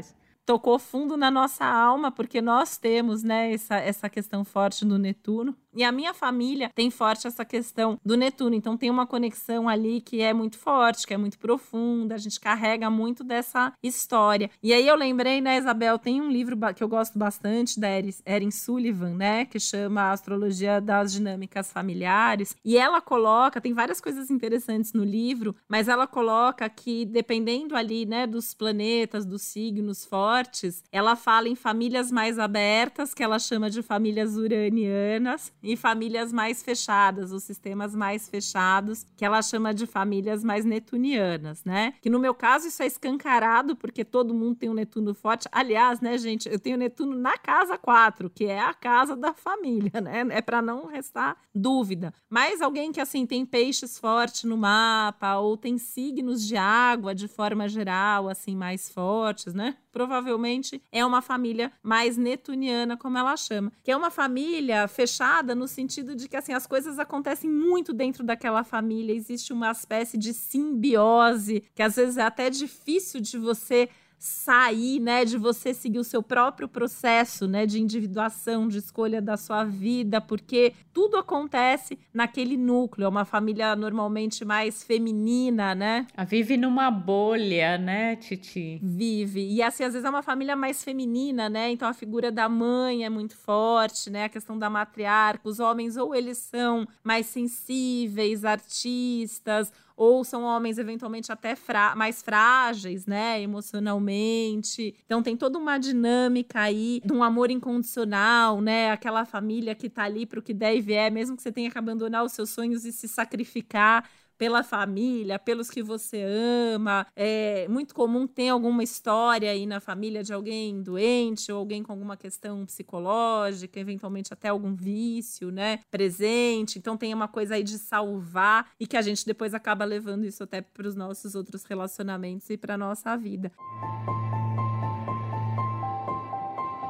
tocou 0.49 0.79
fundo 0.79 1.15
na 1.15 1.31
nossa 1.31 1.67
alma, 1.67 2.11
porque 2.11 2.41
nós 2.41 2.79
temos, 2.79 3.23
né, 3.23 3.53
essa, 3.53 3.77
essa 3.77 4.09
questão 4.09 4.43
forte 4.47 4.83
do 4.83 4.99
Netuno. 4.99 5.55
E 5.79 5.85
a 5.85 5.93
minha 5.93 6.13
família 6.13 6.73
tem 6.75 6.91
forte 6.91 7.29
essa 7.29 7.45
questão 7.45 8.01
do 8.05 8.17
Netuno, 8.17 8.53
então 8.53 8.77
tem 8.77 8.91
uma 8.91 9.07
conexão 9.07 9.69
ali 9.69 10.01
que 10.01 10.21
é 10.21 10.35
muito 10.35 10.59
forte, 10.59 11.07
que 11.07 11.15
é 11.15 11.17
muito 11.17 11.39
profunda, 11.39 12.17
a 12.17 12.19
gente 12.19 12.41
carrega 12.41 12.91
muito 12.91 13.23
dessa 13.23 13.73
história. 13.81 14.51
E 14.61 14.73
aí 14.73 14.89
eu 14.89 14.97
lembrei, 14.97 15.41
né, 15.41 15.57
Isabel, 15.57 15.97
tem 15.97 16.21
um 16.21 16.33
livro 16.33 16.59
que 16.75 16.83
eu 16.83 16.89
gosto 16.89 17.17
bastante 17.17 17.79
da 17.79 17.87
Erin 18.27 18.51
Sullivan, 18.51 19.15
né, 19.15 19.45
que 19.45 19.61
chama 19.61 20.11
Astrologia 20.11 20.81
das 20.81 21.13
Dinâmicas 21.13 21.71
Familiares, 21.71 22.57
e 22.65 22.77
ela 22.77 23.01
coloca, 23.01 23.61
tem 23.61 23.73
várias 23.73 24.01
coisas 24.01 24.33
interessantes 24.33 24.93
no 24.93 25.05
livro, 25.05 25.55
mas 25.69 25.87
ela 25.87 26.09
coloca 26.09 26.69
que 26.69 27.05
dependendo 27.05 27.77
ali, 27.77 28.05
né, 28.05 28.27
dos 28.27 28.53
planetas, 28.53 29.25
dos 29.25 29.43
signos 29.43 30.05
fortes, 30.05 30.83
ela 30.91 31.15
fala 31.15 31.49
em 31.49 31.55
famílias 31.55 32.11
mais 32.11 32.37
abertas, 32.37 33.15
que 33.15 33.23
ela 33.23 33.39
chama 33.39 33.71
de 33.71 33.81
famílias 33.81 34.37
uranianas, 34.37 35.53
e 35.69 35.77
famílias 35.77 36.33
mais 36.33 36.63
fechadas, 36.63 37.31
os 37.31 37.45
sistemas 37.45 37.95
mais 37.95 38.27
fechados, 38.27 39.05
que 39.15 39.23
ela 39.23 39.43
chama 39.43 39.75
de 39.75 39.87
famílias 39.87 40.43
mais 40.43 40.65
netunianas, 40.65 41.63
né? 41.63 41.93
Que 42.01 42.09
no 42.09 42.19
meu 42.19 42.35
caso 42.35 42.69
isso 42.69 42.83
é 42.83 42.87
escancarado, 42.87 43.77
porque 43.77 44.03
todo 44.03 44.33
mundo 44.33 44.57
tem 44.57 44.71
um 44.71 44.75
Netuno 44.75 45.13
forte. 45.13 45.47
Aliás, 45.53 46.01
né, 46.01 46.17
gente, 46.17 46.49
eu 46.49 46.59
tenho 46.59 46.79
Netuno 46.79 47.15
na 47.15 47.37
casa 47.37 47.77
4, 47.77 48.31
que 48.31 48.47
é 48.47 48.61
a 48.61 48.73
casa 48.73 49.15
da 49.15 49.35
família, 49.35 50.01
né? 50.01 50.27
É 50.31 50.41
para 50.41 50.63
não 50.63 50.87
restar 50.87 51.37
dúvida. 51.55 52.15
Mas 52.31 52.63
alguém 52.63 52.91
que, 52.91 53.01
assim, 53.01 53.27
tem 53.27 53.45
peixes 53.45 53.99
forte 53.99 54.47
no 54.47 54.57
mapa, 54.57 55.37
ou 55.37 55.55
tem 55.55 55.77
signos 55.77 56.47
de 56.47 56.57
água 56.57 57.15
de 57.15 57.29
forma 57.29 57.69
geral, 57.69 58.27
assim, 58.27 58.57
mais 58.57 58.89
fortes, 58.89 59.53
né? 59.53 59.77
Provavelmente 59.99 60.81
é 60.93 61.05
uma 61.05 61.21
família 61.21 61.73
mais 61.83 62.17
netuniana, 62.17 62.97
como 62.97 63.19
ela 63.19 63.37
chama, 63.37 63.73
que 63.83 63.91
é 63.91 63.97
uma 63.97 64.13
família 64.13 64.87
fechada 64.87 65.57
no 65.57 65.67
sentido 65.67 66.15
de 66.15 66.29
que 66.29 66.37
assim 66.37 66.53
as 66.53 66.69
coisas 66.69 67.01
acontecem 67.01 67.51
muito 67.51 67.93
dentro 67.93 68.23
daquela 68.23 68.63
família, 68.63 69.13
existe 69.13 69.53
uma 69.53 69.73
espécie 69.73 70.17
de 70.17 70.33
simbiose 70.33 71.65
que 71.75 71.83
às 71.83 71.97
vezes 71.97 72.17
é 72.17 72.23
até 72.23 72.49
difícil 72.49 73.21
de 73.21 73.37
você 73.37 73.89
sair, 74.19 74.99
né, 74.99 75.25
de 75.25 75.39
você 75.39 75.73
seguir 75.73 75.99
o 75.99 76.05
seu 76.05 76.23
próprio 76.23 76.69
processo, 76.69 77.47
né, 77.47 77.65
de 77.65 77.81
individuação, 77.81 78.67
de 78.67 78.79
escolha 78.79 79.23
da 79.23 79.37
sua 79.37 79.65
vida, 79.65 80.21
porque 80.21 80.75
tudo 80.93 81.17
acontece 81.17 81.99
naquele 82.13 82.57
núcleo, 82.57 83.05
é 83.05 83.09
uma 83.09 83.25
família 83.25 83.77
normalmente 83.77 84.45
mais 84.45 84.83
feminina, 84.83 85.75
né? 85.75 86.07
A 86.17 86.25
vive 86.25 86.57
numa 86.57 86.91
bolha, 86.91 87.79
né, 87.79 88.17
Titi? 88.17 88.81
Vive. 88.83 89.47
E 89.49 89.63
assim, 89.63 89.85
às 89.85 89.93
vezes 89.93 90.05
é 90.05 90.11
uma 90.11 90.23
família 90.23 90.57
mais 90.57 90.83
feminina, 90.83 91.49
né? 91.49 91.71
Então 91.71 91.89
a 91.89 91.95
figura 91.95 92.33
da 92.33 92.49
mãe 92.49 93.05
é 93.05 93.09
muito 93.09 93.37
forte, 93.37 94.11
né? 94.11 94.25
A 94.25 94.29
questão 94.29 94.59
da 94.59 94.69
matriarca, 94.69 95.49
os 95.49 95.61
homens 95.61 95.97
ou 95.97 96.15
eles 96.15 96.39
são 96.39 96.87
mais 97.05 97.27
sensíveis, 97.27 98.45
artistas, 98.45 99.73
ou 99.99 100.23
são 100.23 100.45
homens 100.45 100.79
eventualmente 100.79 101.33
até 101.33 101.57
mais 101.97 102.23
frágeis, 102.23 103.05
né, 103.05 103.43
emocionalmente. 103.43 104.95
Então 105.05 105.21
tem 105.21 105.37
toda 105.37 105.59
uma 105.59 105.77
dinâmica 105.77 106.61
aí 106.61 107.03
de 107.05 107.13
um 107.13 107.21
amor 107.21 107.51
incondicional, 107.51 108.61
né, 108.61 108.93
aquela 108.93 109.25
família 109.25 109.75
que 109.75 109.91
tá 109.91 110.05
ali 110.05 110.25
para 110.25 110.39
o 110.39 110.43
que 110.43 110.55
der 110.55 110.77
e 110.77 110.81
vier, 110.81 111.11
mesmo 111.11 111.37
que 111.37 111.43
você 111.43 111.51
tenha 111.51 111.69
que 111.69 111.77
abandonar 111.77 112.25
os 112.25 112.33
seus 112.33 112.51
sonhos 112.51 112.85
e 112.85 112.93
se 112.93 113.09
sacrificar 113.09 114.09
pela 114.39 114.63
família, 114.63 115.39
pelos 115.39 115.69
que 115.69 115.83
você 115.83 116.25
ama. 116.25 117.07
É 117.15 117.67
muito 117.69 117.95
comum 117.95 118.27
ter 118.27 118.49
alguma 118.49 118.83
história 118.83 119.51
aí 119.51 119.67
na 119.67 119.81
família 119.81 120.23
de 120.23 120.33
alguém 120.33 120.81
doente 120.81 121.51
ou 121.51 121.59
alguém 121.59 121.83
com 121.83 121.93
alguma 121.93 122.17
questão 122.17 122.65
psicológica, 122.65 123.79
eventualmente 123.81 124.33
até 124.33 124.49
algum 124.49 124.75
vício, 124.75 125.51
né, 125.51 125.81
presente. 125.91 126.79
Então 126.79 126.97
tem 126.97 127.13
uma 127.13 127.29
coisa 127.29 127.57
aí 127.57 127.65
de 127.65 127.79
salvar 127.79 128.71
e 128.79 128.87
que 128.87 128.97
a 128.97 129.03
gente 129.03 129.27
depois 129.27 129.53
acaba 129.53 129.85
levando 129.85 130.25
isso 130.25 130.43
até 130.45 130.61
para 130.63 130.87
os 130.87 130.95
nossos 130.95 131.35
outros 131.35 131.65
relacionamentos 131.65 132.49
e 132.49 132.57
para 132.57 132.79
nossa 132.79 133.17
vida. 133.17 133.51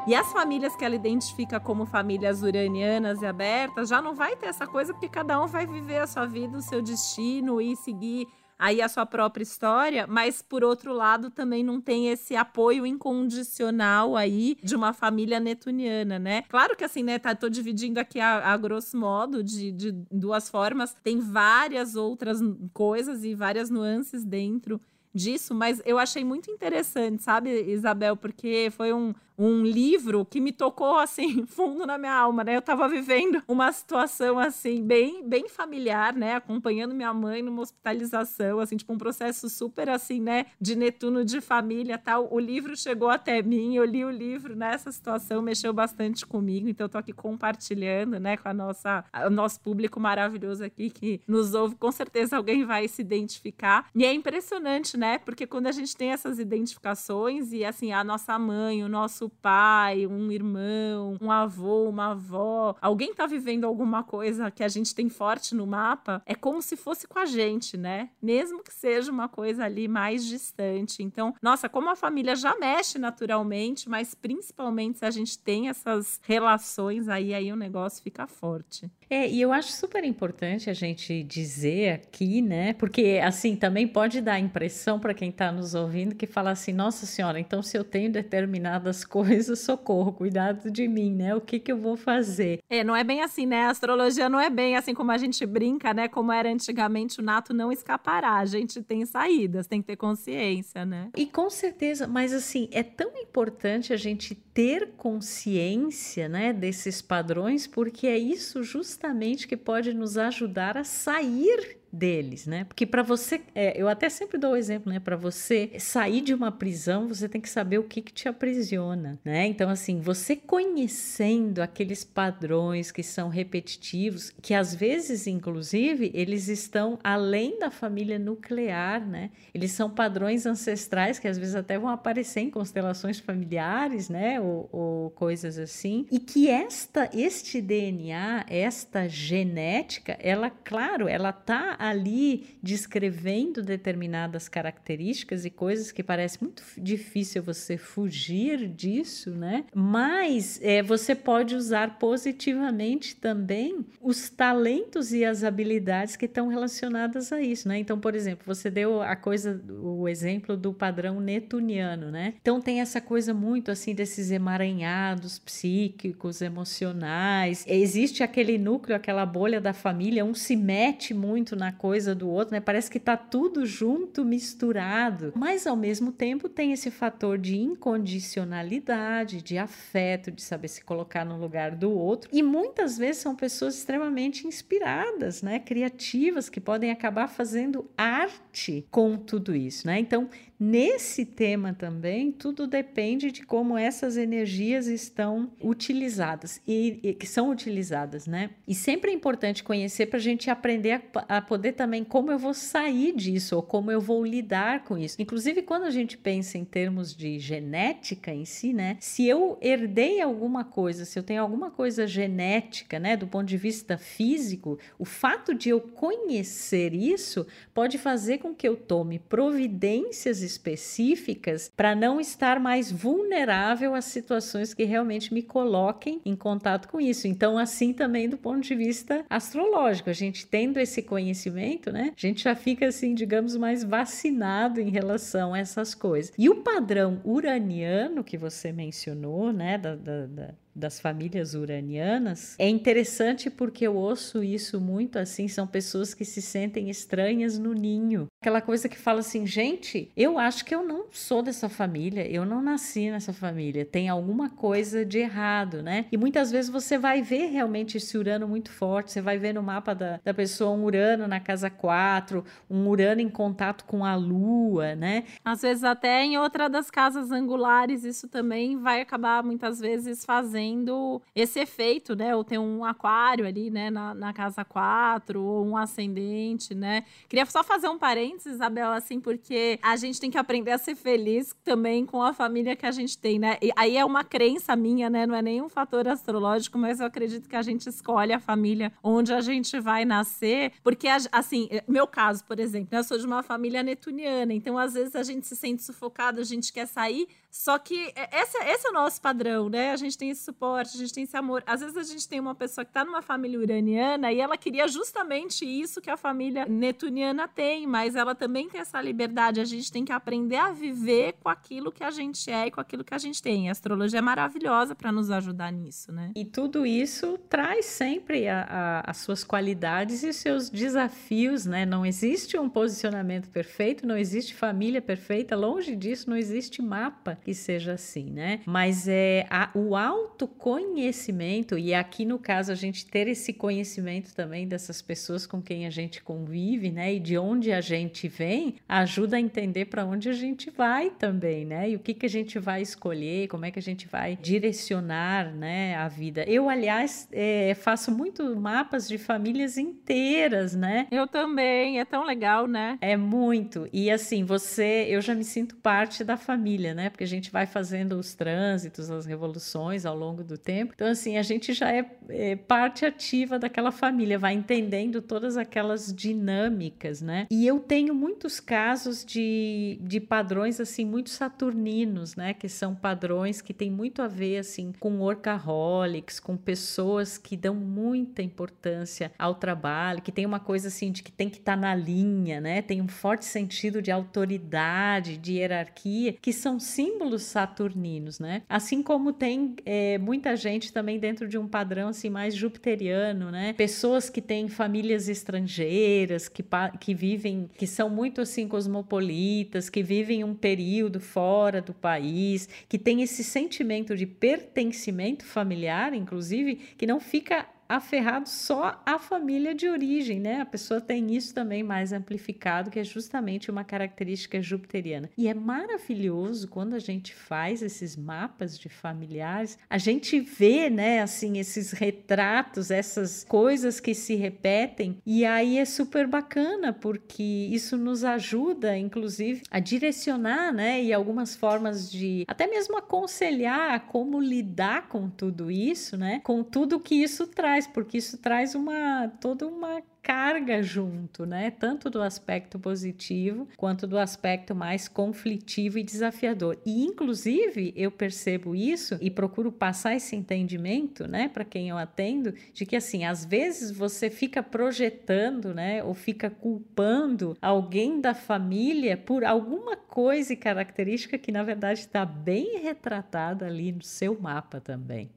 E 0.08 0.14
as 0.14 0.32
famílias 0.32 0.74
que 0.74 0.82
ela 0.82 0.94
identifica 0.94 1.60
como 1.60 1.84
famílias 1.84 2.42
uranianas 2.42 3.20
e 3.20 3.26
abertas 3.26 3.90
já 3.90 4.00
não 4.00 4.14
vai 4.14 4.34
ter 4.36 4.46
essa 4.46 4.66
coisa, 4.66 4.94
porque 4.94 5.06
cada 5.06 5.38
um 5.38 5.46
vai 5.46 5.66
viver 5.66 5.98
a 5.98 6.06
sua 6.06 6.24
vida, 6.24 6.56
o 6.56 6.62
seu 6.62 6.80
destino 6.80 7.60
e 7.60 7.76
seguir 7.76 8.26
aí 8.58 8.80
a 8.80 8.88
sua 8.88 9.04
própria 9.04 9.42
história, 9.42 10.06
mas 10.06 10.40
por 10.40 10.64
outro 10.64 10.94
lado 10.94 11.28
também 11.30 11.62
não 11.62 11.78
tem 11.78 12.08
esse 12.08 12.34
apoio 12.34 12.86
incondicional 12.86 14.16
aí 14.16 14.56
de 14.62 14.74
uma 14.74 14.94
família 14.94 15.38
netuniana, 15.38 16.18
né? 16.18 16.40
Claro 16.48 16.74
que 16.74 16.84
assim, 16.84 17.02
né, 17.02 17.18
tá, 17.18 17.34
tô 17.34 17.50
dividindo 17.50 18.00
aqui 18.00 18.18
a, 18.18 18.50
a 18.50 18.56
grosso 18.56 18.96
modo 18.96 19.44
de, 19.44 19.70
de 19.70 19.92
duas 20.10 20.48
formas, 20.48 20.96
tem 21.04 21.20
várias 21.20 21.96
outras 21.96 22.40
coisas 22.72 23.24
e 23.24 23.34
várias 23.34 23.68
nuances 23.68 24.24
dentro 24.24 24.80
disso, 25.14 25.54
mas 25.54 25.82
eu 25.84 25.98
achei 25.98 26.24
muito 26.24 26.50
interessante, 26.50 27.22
sabe, 27.22 27.50
Isabel, 27.70 28.16
porque 28.16 28.70
foi 28.74 28.92
um, 28.92 29.12
um 29.38 29.62
livro 29.62 30.24
que 30.24 30.40
me 30.40 30.52
tocou 30.52 30.98
assim 30.98 31.44
fundo 31.46 31.86
na 31.86 31.96
minha 31.96 32.14
alma, 32.14 32.42
né? 32.42 32.56
Eu 32.56 32.62
tava 32.62 32.88
vivendo 32.88 33.42
uma 33.46 33.70
situação 33.70 34.38
assim 34.38 34.82
bem 34.82 35.26
bem 35.26 35.48
familiar, 35.48 36.14
né, 36.14 36.34
acompanhando 36.34 36.94
minha 36.94 37.12
mãe 37.14 37.42
numa 37.42 37.62
hospitalização, 37.62 38.58
assim, 38.58 38.76
tipo 38.76 38.92
um 38.92 38.98
processo 38.98 39.48
super 39.48 39.88
assim, 39.88 40.20
né, 40.20 40.46
de 40.60 40.74
Netuno 40.74 41.24
de 41.24 41.40
família, 41.40 41.98
tal. 41.98 42.28
O 42.32 42.38
livro 42.38 42.76
chegou 42.76 43.08
até 43.08 43.42
mim, 43.42 43.76
eu 43.76 43.84
li 43.84 44.04
o 44.04 44.10
livro 44.10 44.56
nessa 44.56 44.90
situação, 44.90 45.42
mexeu 45.42 45.72
bastante 45.72 46.26
comigo, 46.26 46.68
então 46.68 46.86
eu 46.86 46.88
tô 46.88 46.98
aqui 46.98 47.12
compartilhando, 47.12 48.18
né, 48.18 48.36
com 48.36 48.48
a 48.48 48.54
nossa 48.54 49.04
o 49.26 49.30
nosso 49.30 49.60
público 49.60 50.00
maravilhoso 50.00 50.64
aqui 50.64 50.90
que 50.90 51.20
nos 51.26 51.54
ouve, 51.54 51.76
com 51.76 51.92
certeza 51.92 52.36
alguém 52.36 52.64
vai 52.64 52.88
se 52.88 53.02
identificar. 53.02 53.88
E 53.94 54.04
é 54.04 54.12
impressionante, 54.12 54.96
né? 54.96 55.18
Porque 55.18 55.46
quando 55.46 55.66
a 55.66 55.72
gente 55.72 55.96
tem 55.96 56.10
essas 56.10 56.38
identificações 56.38 57.52
e 57.52 57.64
assim, 57.64 57.92
a 57.92 58.02
nossa 58.02 58.38
mãe, 58.38 58.82
o 58.82 58.88
nosso 58.88 59.27
pai, 59.28 60.06
um 60.06 60.30
irmão, 60.30 61.16
um 61.20 61.30
avô, 61.30 61.88
uma 61.88 62.12
avó, 62.12 62.76
alguém 62.80 63.14
tá 63.14 63.26
vivendo 63.26 63.64
alguma 63.64 64.02
coisa 64.02 64.50
que 64.50 64.62
a 64.62 64.68
gente 64.68 64.94
tem 64.94 65.08
forte 65.08 65.54
no 65.54 65.66
mapa, 65.66 66.22
é 66.26 66.34
como 66.34 66.62
se 66.62 66.76
fosse 66.76 67.06
com 67.06 67.18
a 67.18 67.26
gente, 67.26 67.76
né? 67.76 68.10
Mesmo 68.22 68.62
que 68.62 68.72
seja 68.72 69.10
uma 69.10 69.28
coisa 69.28 69.64
ali 69.64 69.88
mais 69.88 70.24
distante. 70.24 71.02
Então, 71.02 71.34
nossa, 71.42 71.68
como 71.68 71.90
a 71.90 71.96
família 71.96 72.36
já 72.36 72.56
mexe 72.56 72.98
naturalmente, 72.98 73.88
mas 73.88 74.14
principalmente 74.14 74.98
se 74.98 75.04
a 75.04 75.10
gente 75.10 75.38
tem 75.38 75.68
essas 75.68 76.20
relações 76.22 77.08
aí, 77.08 77.34
aí 77.34 77.52
o 77.52 77.56
negócio 77.56 78.02
fica 78.02 78.26
forte. 78.26 78.90
É, 79.10 79.28
e 79.28 79.40
eu 79.40 79.52
acho 79.52 79.72
super 79.72 80.04
importante 80.04 80.68
a 80.68 80.74
gente 80.74 81.22
dizer 81.22 81.94
aqui, 81.94 82.42
né? 82.42 82.74
Porque 82.74 83.20
assim 83.24 83.56
também 83.56 83.88
pode 83.88 84.20
dar 84.20 84.34
a 84.34 84.38
impressão 84.38 85.00
para 85.00 85.14
quem 85.14 85.30
está 85.30 85.50
nos 85.50 85.74
ouvindo 85.74 86.14
que 86.14 86.26
fala 86.26 86.50
assim: 86.50 86.72
nossa 86.72 87.06
senhora, 87.06 87.40
então 87.40 87.62
se 87.62 87.76
eu 87.76 87.84
tenho 87.84 88.12
determinadas 88.12 89.04
coisas, 89.04 89.17
socorro, 89.56 90.12
cuidado 90.12 90.70
de 90.70 90.86
mim, 90.88 91.14
né? 91.14 91.34
O 91.34 91.40
que, 91.40 91.58
que 91.58 91.72
eu 91.72 91.76
vou 91.76 91.96
fazer? 91.96 92.60
É, 92.68 92.82
não 92.84 92.94
é 92.94 93.04
bem 93.04 93.22
assim, 93.22 93.46
né? 93.46 93.62
A 93.62 93.70
astrologia 93.70 94.28
não 94.28 94.40
é 94.40 94.50
bem 94.50 94.76
assim 94.76 94.94
como 94.94 95.10
a 95.10 95.18
gente 95.18 95.44
brinca, 95.46 95.92
né? 95.94 96.08
Como 96.08 96.32
era 96.32 96.48
antigamente, 96.50 97.20
o 97.20 97.22
nato 97.22 97.52
não 97.54 97.72
escapará. 97.72 98.36
A 98.36 98.46
gente 98.46 98.82
tem 98.82 99.04
saídas, 99.04 99.66
tem 99.66 99.80
que 99.80 99.88
ter 99.88 99.96
consciência, 99.96 100.84
né? 100.84 101.10
E 101.16 101.26
com 101.26 101.48
certeza, 101.50 102.06
mas 102.06 102.32
assim, 102.32 102.68
é 102.72 102.82
tão 102.82 103.16
importante 103.16 103.92
a 103.92 103.96
gente 103.96 104.34
ter 104.34 104.88
consciência, 104.96 106.28
né, 106.28 106.52
desses 106.52 107.00
padrões, 107.00 107.66
porque 107.66 108.06
é 108.08 108.18
isso 108.18 108.62
justamente 108.62 109.46
que 109.46 109.56
pode 109.56 109.94
nos 109.94 110.18
ajudar 110.18 110.76
a 110.76 110.82
sair 110.82 111.78
deles, 111.92 112.46
né? 112.46 112.64
Porque 112.64 112.86
para 112.86 113.02
você, 113.02 113.40
é, 113.54 113.80
eu 113.80 113.88
até 113.88 114.08
sempre 114.08 114.38
dou 114.38 114.52
o 114.52 114.56
exemplo, 114.56 114.92
né? 114.92 115.00
Para 115.00 115.16
você 115.16 115.72
sair 115.78 116.20
de 116.20 116.34
uma 116.34 116.52
prisão, 116.52 117.08
você 117.08 117.28
tem 117.28 117.40
que 117.40 117.48
saber 117.48 117.78
o 117.78 117.84
que, 117.84 118.02
que 118.02 118.12
te 118.12 118.28
aprisiona, 118.28 119.18
né? 119.24 119.46
Então, 119.46 119.70
assim, 119.70 120.00
você 120.00 120.36
conhecendo 120.36 121.60
aqueles 121.60 122.04
padrões 122.04 122.90
que 122.90 123.02
são 123.02 123.28
repetitivos, 123.28 124.32
que 124.42 124.52
às 124.54 124.74
vezes, 124.74 125.26
inclusive, 125.26 126.10
eles 126.14 126.48
estão 126.48 126.98
além 127.02 127.58
da 127.58 127.70
família 127.70 128.18
nuclear, 128.18 129.06
né? 129.06 129.30
Eles 129.54 129.72
são 129.72 129.88
padrões 129.88 130.44
ancestrais 130.46 131.18
que 131.18 131.28
às 131.28 131.38
vezes 131.38 131.54
até 131.54 131.78
vão 131.78 131.88
aparecer 131.88 132.40
em 132.40 132.50
constelações 132.50 133.18
familiares, 133.18 134.08
né? 134.08 134.40
Ou, 134.40 134.68
ou 134.70 135.10
coisas 135.10 135.58
assim, 135.58 136.06
e 136.10 136.18
que 136.18 136.48
esta, 136.48 137.08
este 137.14 137.60
DNA, 137.60 138.44
esta 138.48 139.08
genética, 139.08 140.16
ela, 140.20 140.50
claro, 140.50 141.08
ela 141.08 141.32
tá 141.32 141.77
ali 141.78 142.58
descrevendo 142.62 143.62
determinadas 143.62 144.48
características 144.48 145.44
e 145.44 145.50
coisas 145.50 145.92
que 145.92 146.02
parece 146.02 146.42
muito 146.42 146.62
difícil 146.76 147.42
você 147.42 147.76
fugir 147.76 148.68
disso, 148.68 149.30
né? 149.30 149.64
Mas 149.74 150.58
é, 150.62 150.82
você 150.82 151.14
pode 151.14 151.54
usar 151.54 151.98
positivamente 151.98 153.14
também 153.16 153.86
os 154.00 154.28
talentos 154.28 155.12
e 155.12 155.24
as 155.24 155.44
habilidades 155.44 156.16
que 156.16 156.24
estão 156.24 156.48
relacionadas 156.48 157.32
a 157.32 157.40
isso, 157.40 157.68
né? 157.68 157.78
Então, 157.78 157.98
por 157.98 158.14
exemplo, 158.14 158.44
você 158.44 158.70
deu 158.70 159.00
a 159.00 159.14
coisa, 159.14 159.62
o 159.80 160.08
exemplo 160.08 160.56
do 160.56 160.72
padrão 160.72 161.20
netuniano, 161.20 162.10
né? 162.10 162.34
Então 162.40 162.60
tem 162.60 162.80
essa 162.80 163.00
coisa 163.00 163.32
muito 163.32 163.70
assim 163.70 163.94
desses 163.94 164.30
emaranhados 164.30 165.38
psíquicos, 165.38 166.42
emocionais. 166.42 167.64
Existe 167.66 168.22
aquele 168.22 168.58
núcleo, 168.58 168.96
aquela 168.96 169.24
bolha 169.24 169.60
da 169.60 169.72
família, 169.72 170.24
um 170.24 170.34
se 170.34 170.56
mete 170.56 171.14
muito 171.14 171.54
na 171.54 171.67
na 171.68 171.72
coisa 171.72 172.14
do 172.14 172.30
outro, 172.30 172.54
né? 172.54 172.60
Parece 172.60 172.90
que 172.90 172.98
tá 172.98 173.14
tudo 173.14 173.66
junto, 173.66 174.24
misturado. 174.24 175.34
Mas 175.36 175.66
ao 175.66 175.76
mesmo 175.76 176.10
tempo 176.10 176.48
tem 176.48 176.72
esse 176.72 176.90
fator 176.90 177.36
de 177.36 177.58
incondicionalidade, 177.58 179.42
de 179.42 179.58
afeto, 179.58 180.30
de 180.30 180.40
saber 180.40 180.68
se 180.68 180.82
colocar 180.82 181.26
no 181.26 181.38
lugar 181.38 181.76
do 181.76 181.90
outro. 181.90 182.30
E 182.32 182.42
muitas 182.42 182.96
vezes 182.96 183.20
são 183.20 183.36
pessoas 183.36 183.76
extremamente 183.76 184.46
inspiradas, 184.46 185.42
né? 185.42 185.58
Criativas 185.58 186.48
que 186.48 186.60
podem 186.60 186.90
acabar 186.90 187.28
fazendo 187.28 187.90
arte 187.96 188.86
com 188.90 189.18
tudo 189.18 189.54
isso, 189.54 189.86
né? 189.86 189.98
Então, 189.98 190.30
Nesse 190.60 191.24
tema 191.24 191.72
também, 191.72 192.32
tudo 192.32 192.66
depende 192.66 193.30
de 193.30 193.42
como 193.46 193.78
essas 193.78 194.16
energias 194.16 194.88
estão 194.88 195.52
utilizadas 195.62 196.60
e, 196.66 196.98
e 197.00 197.14
que 197.14 197.28
são 197.28 197.50
utilizadas, 197.50 198.26
né? 198.26 198.50
E 198.66 198.74
sempre 198.74 199.12
é 199.12 199.14
importante 199.14 199.62
conhecer 199.62 200.06
para 200.06 200.18
a 200.18 200.22
gente 200.22 200.50
aprender 200.50 201.00
a, 201.14 201.36
a, 201.36 201.40
poder 201.40 201.74
também 201.74 202.02
como 202.02 202.32
eu 202.32 202.38
vou 202.38 202.52
sair 202.52 203.14
disso 203.14 203.54
ou 203.54 203.62
como 203.62 203.92
eu 203.92 204.00
vou 204.00 204.24
lidar 204.24 204.82
com 204.82 204.98
isso. 204.98 205.14
Inclusive, 205.20 205.62
quando 205.62 205.84
a 205.84 205.90
gente 205.90 206.18
pensa 206.18 206.58
em 206.58 206.64
termos 206.64 207.14
de 207.14 207.38
genética 207.38 208.32
em 208.34 208.44
si, 208.44 208.72
né? 208.72 208.96
Se 208.98 209.28
eu 209.28 209.58
herdei 209.62 210.20
alguma 210.20 210.64
coisa, 210.64 211.04
se 211.04 211.16
eu 211.16 211.22
tenho 211.22 211.40
alguma 211.40 211.70
coisa 211.70 212.04
genética, 212.04 212.98
né, 212.98 213.16
do 213.16 213.28
ponto 213.28 213.46
de 213.46 213.56
vista 213.56 213.96
físico, 213.96 214.76
o 214.98 215.04
fato 215.04 215.54
de 215.54 215.68
eu 215.68 215.80
conhecer 215.80 216.94
isso 216.94 217.46
pode 217.72 217.96
fazer 217.96 218.38
com 218.38 218.52
que 218.52 218.66
eu 218.66 218.76
tome 218.76 219.20
providências 219.20 220.47
específicas 220.48 221.70
para 221.76 221.94
não 221.94 222.20
estar 222.20 222.58
mais 222.58 222.90
vulnerável 222.90 223.94
às 223.94 224.06
situações 224.06 224.74
que 224.74 224.84
realmente 224.84 225.32
me 225.32 225.42
coloquem 225.42 226.20
em 226.24 226.34
contato 226.34 226.88
com 226.88 227.00
isso. 227.00 227.26
Então, 227.26 227.58
assim 227.58 227.92
também 227.92 228.28
do 228.28 228.38
ponto 228.38 228.60
de 228.60 228.74
vista 228.74 229.24
astrológico, 229.28 230.10
a 230.10 230.12
gente 230.12 230.46
tendo 230.46 230.78
esse 230.78 231.02
conhecimento, 231.02 231.92
né? 231.92 232.12
A 232.16 232.20
gente 232.20 232.44
já 232.44 232.54
fica 232.54 232.86
assim, 232.86 233.14
digamos, 233.14 233.56
mais 233.56 233.84
vacinado 233.84 234.80
em 234.80 234.90
relação 234.90 235.54
a 235.54 235.58
essas 235.58 235.94
coisas. 235.94 236.32
E 236.38 236.48
o 236.48 236.62
padrão 236.62 237.20
uraniano 237.24 238.24
que 238.24 238.36
você 238.36 238.72
mencionou, 238.72 239.52
né, 239.52 239.76
da, 239.78 239.94
da, 239.94 240.26
da 240.26 240.54
das 240.78 241.00
famílias 241.00 241.54
uranianas, 241.54 242.54
é 242.58 242.68
interessante 242.68 243.50
porque 243.50 243.86
eu 243.86 243.96
ouço 243.96 244.42
isso 244.42 244.80
muito 244.80 245.18
assim, 245.18 245.48
são 245.48 245.66
pessoas 245.66 246.14
que 246.14 246.24
se 246.24 246.40
sentem 246.40 246.88
estranhas 246.88 247.58
no 247.58 247.74
ninho. 247.74 248.26
Aquela 248.40 248.60
coisa 248.60 248.88
que 248.88 248.96
fala 248.96 249.20
assim, 249.20 249.46
gente, 249.46 250.10
eu 250.16 250.38
acho 250.38 250.64
que 250.64 250.74
eu 250.74 250.86
não 250.86 251.06
sou 251.10 251.42
dessa 251.42 251.68
família, 251.68 252.30
eu 252.30 252.46
não 252.46 252.62
nasci 252.62 253.10
nessa 253.10 253.32
família, 253.32 253.84
tem 253.84 254.08
alguma 254.08 254.48
coisa 254.48 255.04
de 255.04 255.18
errado, 255.18 255.82
né? 255.82 256.06
E 256.12 256.16
muitas 256.16 256.50
vezes 256.50 256.70
você 256.70 256.96
vai 256.96 257.20
ver 257.20 257.46
realmente 257.46 257.96
esse 257.96 258.16
Urano 258.16 258.46
muito 258.46 258.70
forte, 258.70 259.10
você 259.10 259.20
vai 259.20 259.38
ver 259.38 259.52
no 259.52 259.62
mapa 259.62 259.94
da, 259.94 260.20
da 260.24 260.32
pessoa 260.32 260.70
um 260.70 260.84
Urano 260.84 261.26
na 261.26 261.40
casa 261.40 261.68
4, 261.68 262.44
um 262.70 262.86
Urano 262.86 263.20
em 263.20 263.28
contato 263.28 263.84
com 263.84 264.04
a 264.04 264.14
Lua, 264.14 264.94
né? 264.94 265.24
Às 265.44 265.62
vezes 265.62 265.82
até 265.82 266.22
em 266.22 266.38
outra 266.38 266.68
das 266.68 266.90
casas 266.90 267.32
angulares 267.32 268.04
isso 268.04 268.28
também 268.28 268.78
vai 268.78 269.00
acabar 269.00 269.42
muitas 269.42 269.80
vezes 269.80 270.24
fazendo 270.24 270.67
tendo 270.68 271.22
esse 271.34 271.58
efeito, 271.58 272.14
né? 272.14 272.36
Ou 272.36 272.44
tem 272.44 272.58
um 272.58 272.84
aquário 272.84 273.46
ali, 273.46 273.70
né, 273.70 273.90
na, 273.90 274.14
na 274.14 274.32
casa 274.34 274.64
4, 274.64 275.42
ou 275.42 275.66
um 275.66 275.76
ascendente, 275.76 276.74
né? 276.74 277.04
Queria 277.28 277.46
só 277.46 277.64
fazer 277.64 277.88
um 277.88 277.98
parênteses, 277.98 278.54
Isabel, 278.54 278.90
assim, 278.90 279.18
porque 279.18 279.78
a 279.82 279.96
gente 279.96 280.20
tem 280.20 280.30
que 280.30 280.36
aprender 280.36 280.72
a 280.72 280.78
ser 280.78 280.94
feliz 280.94 281.54
também 281.64 282.04
com 282.04 282.22
a 282.22 282.34
família 282.34 282.76
que 282.76 282.84
a 282.84 282.90
gente 282.90 283.16
tem, 283.16 283.38
né? 283.38 283.56
E 283.62 283.70
aí 283.76 283.96
é 283.96 284.04
uma 284.04 284.22
crença 284.22 284.76
minha, 284.76 285.08
né? 285.08 285.26
Não 285.26 285.34
é 285.34 285.40
nenhum 285.40 285.68
fator 285.68 286.06
astrológico, 286.06 286.76
mas 286.76 287.00
eu 287.00 287.06
acredito 287.06 287.48
que 287.48 287.56
a 287.56 287.62
gente 287.62 287.88
escolhe 287.88 288.32
a 288.32 288.40
família 288.40 288.92
onde 289.02 289.32
a 289.32 289.40
gente 289.40 289.80
vai 289.80 290.04
nascer, 290.04 290.72
porque, 290.82 291.08
assim, 291.32 291.68
meu 291.86 292.06
caso, 292.06 292.44
por 292.44 292.60
exemplo, 292.60 292.96
eu 292.96 293.04
sou 293.04 293.18
de 293.18 293.26
uma 293.26 293.42
família 293.42 293.82
netuniana, 293.82 294.52
então 294.52 294.76
às 294.76 294.92
vezes 294.94 295.16
a 295.16 295.22
gente 295.22 295.46
se 295.46 295.56
sente 295.56 295.82
sufocado, 295.82 296.40
a 296.40 296.44
gente 296.44 296.72
quer 296.72 296.86
sair, 296.86 297.26
só 297.50 297.78
que 297.78 298.12
é, 298.14 298.42
esse, 298.42 298.58
esse 298.58 298.86
é 298.86 298.90
o 298.90 298.92
nosso 298.92 299.20
padrão, 299.20 299.68
né? 299.68 299.92
A 299.92 299.96
gente 299.96 300.18
tem 300.18 300.30
esse 300.30 300.44
suporte, 300.48 300.96
a 300.96 300.98
gente 300.98 301.12
tem 301.12 301.24
esse 301.24 301.36
amor. 301.36 301.62
Às 301.66 301.80
vezes 301.80 301.96
a 301.96 302.02
gente 302.02 302.26
tem 302.26 302.40
uma 302.40 302.54
pessoa 302.54 302.84
que 302.84 302.90
está 302.90 303.04
numa 303.04 303.20
família 303.20 303.58
uraniana 303.58 304.32
e 304.32 304.40
ela 304.40 304.56
queria 304.56 304.88
justamente 304.88 305.64
isso 305.64 306.00
que 306.00 306.10
a 306.10 306.16
família 306.16 306.64
netuniana 306.66 307.46
tem, 307.46 307.86
mas 307.86 308.16
ela 308.16 308.34
também 308.34 308.68
tem 308.68 308.80
essa 308.80 309.00
liberdade. 309.00 309.60
A 309.60 309.64
gente 309.64 309.92
tem 309.92 310.04
que 310.04 310.12
aprender 310.12 310.56
a 310.56 310.72
viver 310.72 311.34
com 311.42 311.50
aquilo 311.50 311.92
que 311.92 312.02
a 312.02 312.10
gente 312.10 312.50
é 312.50 312.66
e 312.66 312.70
com 312.70 312.80
aquilo 312.80 313.04
que 313.04 313.12
a 313.12 313.18
gente 313.18 313.42
tem. 313.42 313.68
A 313.68 313.72
astrologia 313.72 314.20
é 314.20 314.22
maravilhosa 314.22 314.94
para 314.94 315.12
nos 315.12 315.30
ajudar 315.30 315.70
nisso, 315.70 316.10
né? 316.10 316.32
E 316.34 316.44
tudo 316.44 316.86
isso 316.86 317.38
traz 317.48 317.84
sempre 317.84 318.48
a, 318.48 318.62
a, 318.62 319.10
as 319.10 319.18
suas 319.18 319.44
qualidades 319.44 320.22
e 320.22 320.32
seus 320.32 320.70
desafios, 320.70 321.66
né? 321.66 321.84
Não 321.84 322.06
existe 322.06 322.58
um 322.58 322.70
posicionamento 322.70 323.50
perfeito, 323.50 324.06
não 324.06 324.16
existe 324.16 324.54
família 324.54 325.02
perfeita, 325.02 325.54
longe 325.54 325.94
disso, 325.94 326.30
não 326.30 326.36
existe 326.36 326.80
mapa 326.80 327.36
que 327.44 327.52
seja 327.52 327.92
assim, 327.92 328.30
né? 328.30 328.60
Mas 328.64 329.06
é 329.06 329.46
a, 329.50 329.70
o 329.74 329.94
autoconhecimento, 330.38 331.76
e 331.76 331.92
aqui 331.92 332.24
no 332.24 332.38
caso 332.38 332.70
a 332.70 332.74
gente 332.74 333.04
ter 333.06 333.26
esse 333.26 333.52
conhecimento 333.52 334.34
também 334.34 334.68
dessas 334.68 335.02
pessoas 335.02 335.46
com 335.46 335.60
quem 335.60 335.86
a 335.86 335.90
gente 335.90 336.22
convive, 336.22 336.90
né? 336.92 337.14
E 337.14 337.18
de 337.18 337.36
onde 337.36 337.72
a 337.72 337.80
gente 337.80 338.28
vem, 338.28 338.76
ajuda 338.88 339.36
a 339.36 339.40
entender 339.40 339.86
para 339.86 340.04
onde 340.04 340.28
a 340.28 340.32
gente 340.32 340.70
vai 340.70 341.10
também, 341.10 341.64
né? 341.64 341.90
E 341.90 341.96
o 341.96 341.98
que, 341.98 342.14
que 342.14 342.26
a 342.26 342.28
gente 342.28 342.58
vai 342.58 342.82
escolher, 342.82 343.48
como 343.48 343.64
é 343.64 343.70
que 343.70 343.78
a 343.78 343.82
gente 343.82 344.06
vai 344.06 344.38
direcionar, 344.40 345.52
né, 345.52 345.96
a 345.96 346.06
vida. 346.06 346.44
Eu, 346.44 346.68
aliás, 346.68 347.28
é, 347.32 347.74
faço 347.74 348.12
muito 348.12 348.54
mapas 348.56 349.08
de 349.08 349.18
famílias 349.18 349.76
inteiras, 349.76 350.74
né? 350.74 351.08
Eu 351.10 351.26
também, 351.26 351.98
é 351.98 352.04
tão 352.04 352.24
legal, 352.24 352.66
né? 352.66 352.98
É 353.00 353.16
muito. 353.16 353.88
E 353.92 354.10
assim, 354.10 354.44
você, 354.44 355.06
eu 355.08 355.20
já 355.20 355.34
me 355.34 355.44
sinto 355.44 355.76
parte 355.76 356.22
da 356.22 356.36
família, 356.36 356.94
né? 356.94 357.10
Porque 357.10 357.26
gente 357.26 357.50
vai 357.50 357.66
fazendo 357.66 358.12
os 358.12 358.34
trânsitos, 358.34 359.10
as 359.10 359.26
revoluções 359.26 360.06
ao 360.06 360.16
longo 360.16 360.27
do 360.34 360.58
tempo. 360.58 360.92
Então, 360.94 361.08
assim, 361.08 361.36
a 361.36 361.42
gente 361.42 361.72
já 361.72 361.92
é, 361.92 362.04
é 362.28 362.56
parte 362.56 363.04
ativa 363.04 363.58
daquela 363.58 363.90
família, 363.90 364.38
vai 364.38 364.54
entendendo 364.54 365.20
todas 365.22 365.56
aquelas 365.56 366.12
dinâmicas, 366.12 367.20
né? 367.20 367.46
E 367.50 367.66
eu 367.66 367.80
tenho 367.80 368.14
muitos 368.14 368.60
casos 368.60 369.24
de, 369.24 369.98
de 370.02 370.20
padrões, 370.20 370.80
assim, 370.80 371.04
muito 371.04 371.30
saturninos, 371.30 372.36
né? 372.36 372.54
Que 372.54 372.68
são 372.68 372.94
padrões 372.94 373.60
que 373.60 373.72
têm 373.72 373.90
muito 373.90 374.22
a 374.22 374.28
ver, 374.28 374.58
assim, 374.58 374.92
com 374.98 375.18
workaholics, 375.18 376.40
com 376.40 376.56
pessoas 376.56 377.38
que 377.38 377.56
dão 377.56 377.74
muita 377.74 378.42
importância 378.42 379.32
ao 379.38 379.54
trabalho, 379.54 380.22
que 380.22 380.32
tem 380.32 380.46
uma 380.46 380.60
coisa, 380.60 380.88
assim, 380.88 381.10
de 381.10 381.22
que 381.22 381.32
tem 381.32 381.48
que 381.48 381.58
estar 381.58 381.74
tá 381.74 381.80
na 381.80 381.94
linha, 381.94 382.60
né? 382.60 382.82
Tem 382.82 383.00
um 383.00 383.08
forte 383.08 383.44
sentido 383.44 384.02
de 384.02 384.10
autoridade, 384.10 385.36
de 385.36 385.54
hierarquia, 385.54 386.34
que 386.40 386.52
são 386.52 386.78
símbolos 386.78 387.42
saturninos, 387.42 388.38
né? 388.38 388.62
Assim 388.68 389.02
como 389.02 389.32
tem 389.32 389.76
é, 389.84 390.17
muita 390.18 390.56
gente 390.56 390.92
também 390.92 391.18
dentro 391.18 391.48
de 391.48 391.56
um 391.56 391.66
padrão 391.66 392.08
assim 392.08 392.28
mais 392.30 392.54
jupiteriano, 392.54 393.50
né? 393.50 393.72
Pessoas 393.72 394.28
que 394.28 394.40
têm 394.40 394.68
famílias 394.68 395.28
estrangeiras, 395.28 396.48
que, 396.48 396.64
que 397.00 397.14
vivem, 397.14 397.70
que 397.76 397.86
são 397.86 398.10
muito 398.10 398.40
assim 398.40 398.68
cosmopolitas, 398.68 399.88
que 399.88 400.02
vivem 400.02 400.44
um 400.44 400.54
período 400.54 401.20
fora 401.20 401.80
do 401.80 401.94
país, 401.94 402.68
que 402.88 402.98
tem 402.98 403.22
esse 403.22 403.42
sentimento 403.44 404.16
de 404.16 404.26
pertencimento 404.26 405.44
familiar, 405.44 406.14
inclusive, 406.14 406.76
que 406.96 407.06
não 407.06 407.20
fica 407.20 407.66
aferrado 407.88 408.48
só 408.48 409.00
à 409.06 409.18
família 409.18 409.74
de 409.74 409.88
origem, 409.88 410.38
né? 410.38 410.60
A 410.60 410.66
pessoa 410.66 411.00
tem 411.00 411.34
isso 411.34 411.54
também 411.54 411.82
mais 411.82 412.12
amplificado, 412.12 412.90
que 412.90 412.98
é 412.98 413.04
justamente 413.04 413.70
uma 413.70 413.84
característica 413.84 414.60
jupiteriana. 414.60 415.30
E 415.36 415.48
é 415.48 415.54
maravilhoso 415.54 416.68
quando 416.68 416.94
a 416.94 416.98
gente 416.98 417.34
faz 417.34 417.82
esses 417.82 418.16
mapas 418.16 418.78
de 418.78 418.88
familiares, 418.88 419.78
a 419.88 419.98
gente 419.98 420.38
vê, 420.40 420.90
né, 420.90 421.22
assim, 421.22 421.58
esses 421.58 421.92
retratos, 421.92 422.90
essas 422.90 423.44
coisas 423.44 424.00
que 424.00 424.14
se 424.14 424.34
repetem, 424.34 425.18
e 425.24 425.44
aí 425.44 425.78
é 425.78 425.84
super 425.84 426.26
bacana, 426.26 426.92
porque 426.92 427.68
isso 427.70 427.96
nos 427.96 428.24
ajuda, 428.24 428.96
inclusive, 428.96 429.62
a 429.70 429.80
direcionar, 429.80 430.72
né, 430.72 431.02
e 431.02 431.12
algumas 431.12 431.56
formas 431.56 432.10
de 432.10 432.44
até 432.46 432.66
mesmo 432.66 432.96
aconselhar 432.96 434.06
como 434.06 434.40
lidar 434.40 435.08
com 435.08 435.30
tudo 435.30 435.70
isso, 435.70 436.16
né, 436.16 436.40
com 436.44 436.62
tudo 436.62 437.00
que 437.00 437.14
isso 437.14 437.46
traz 437.46 437.77
porque 437.86 438.18
isso 438.18 438.38
traz 438.38 438.74
uma 438.74 439.28
toda 439.40 439.66
uma 439.66 440.02
carga 440.28 440.82
junto, 440.82 441.46
né? 441.46 441.70
Tanto 441.70 442.10
do 442.10 442.20
aspecto 442.20 442.78
positivo 442.78 443.66
quanto 443.78 444.06
do 444.06 444.18
aspecto 444.18 444.74
mais 444.74 445.08
conflitivo 445.08 445.98
e 445.98 446.02
desafiador. 446.02 446.78
E 446.84 447.02
inclusive 447.02 447.94
eu 447.96 448.10
percebo 448.10 448.74
isso 448.74 449.16
e 449.22 449.30
procuro 449.30 449.72
passar 449.72 450.14
esse 450.14 450.36
entendimento, 450.36 451.26
né, 451.26 451.48
para 451.48 451.64
quem 451.64 451.88
eu 451.88 451.96
atendo, 451.96 452.52
de 452.74 452.84
que 452.84 452.94
assim, 452.94 453.24
às 453.24 453.44
vezes 453.44 453.90
você 453.90 454.28
fica 454.28 454.62
projetando, 454.62 455.72
né, 455.72 456.04
ou 456.04 456.12
fica 456.12 456.50
culpando 456.50 457.56
alguém 457.62 458.20
da 458.20 458.34
família 458.34 459.16
por 459.16 459.44
alguma 459.44 459.96
coisa 459.96 460.52
e 460.52 460.56
característica 460.56 461.38
que 461.38 461.50
na 461.50 461.62
verdade 461.62 462.00
está 462.00 462.26
bem 462.26 462.80
retratada 462.80 463.66
ali 463.66 463.92
no 463.92 464.02
seu 464.02 464.38
mapa 464.38 464.78
também. 464.78 465.30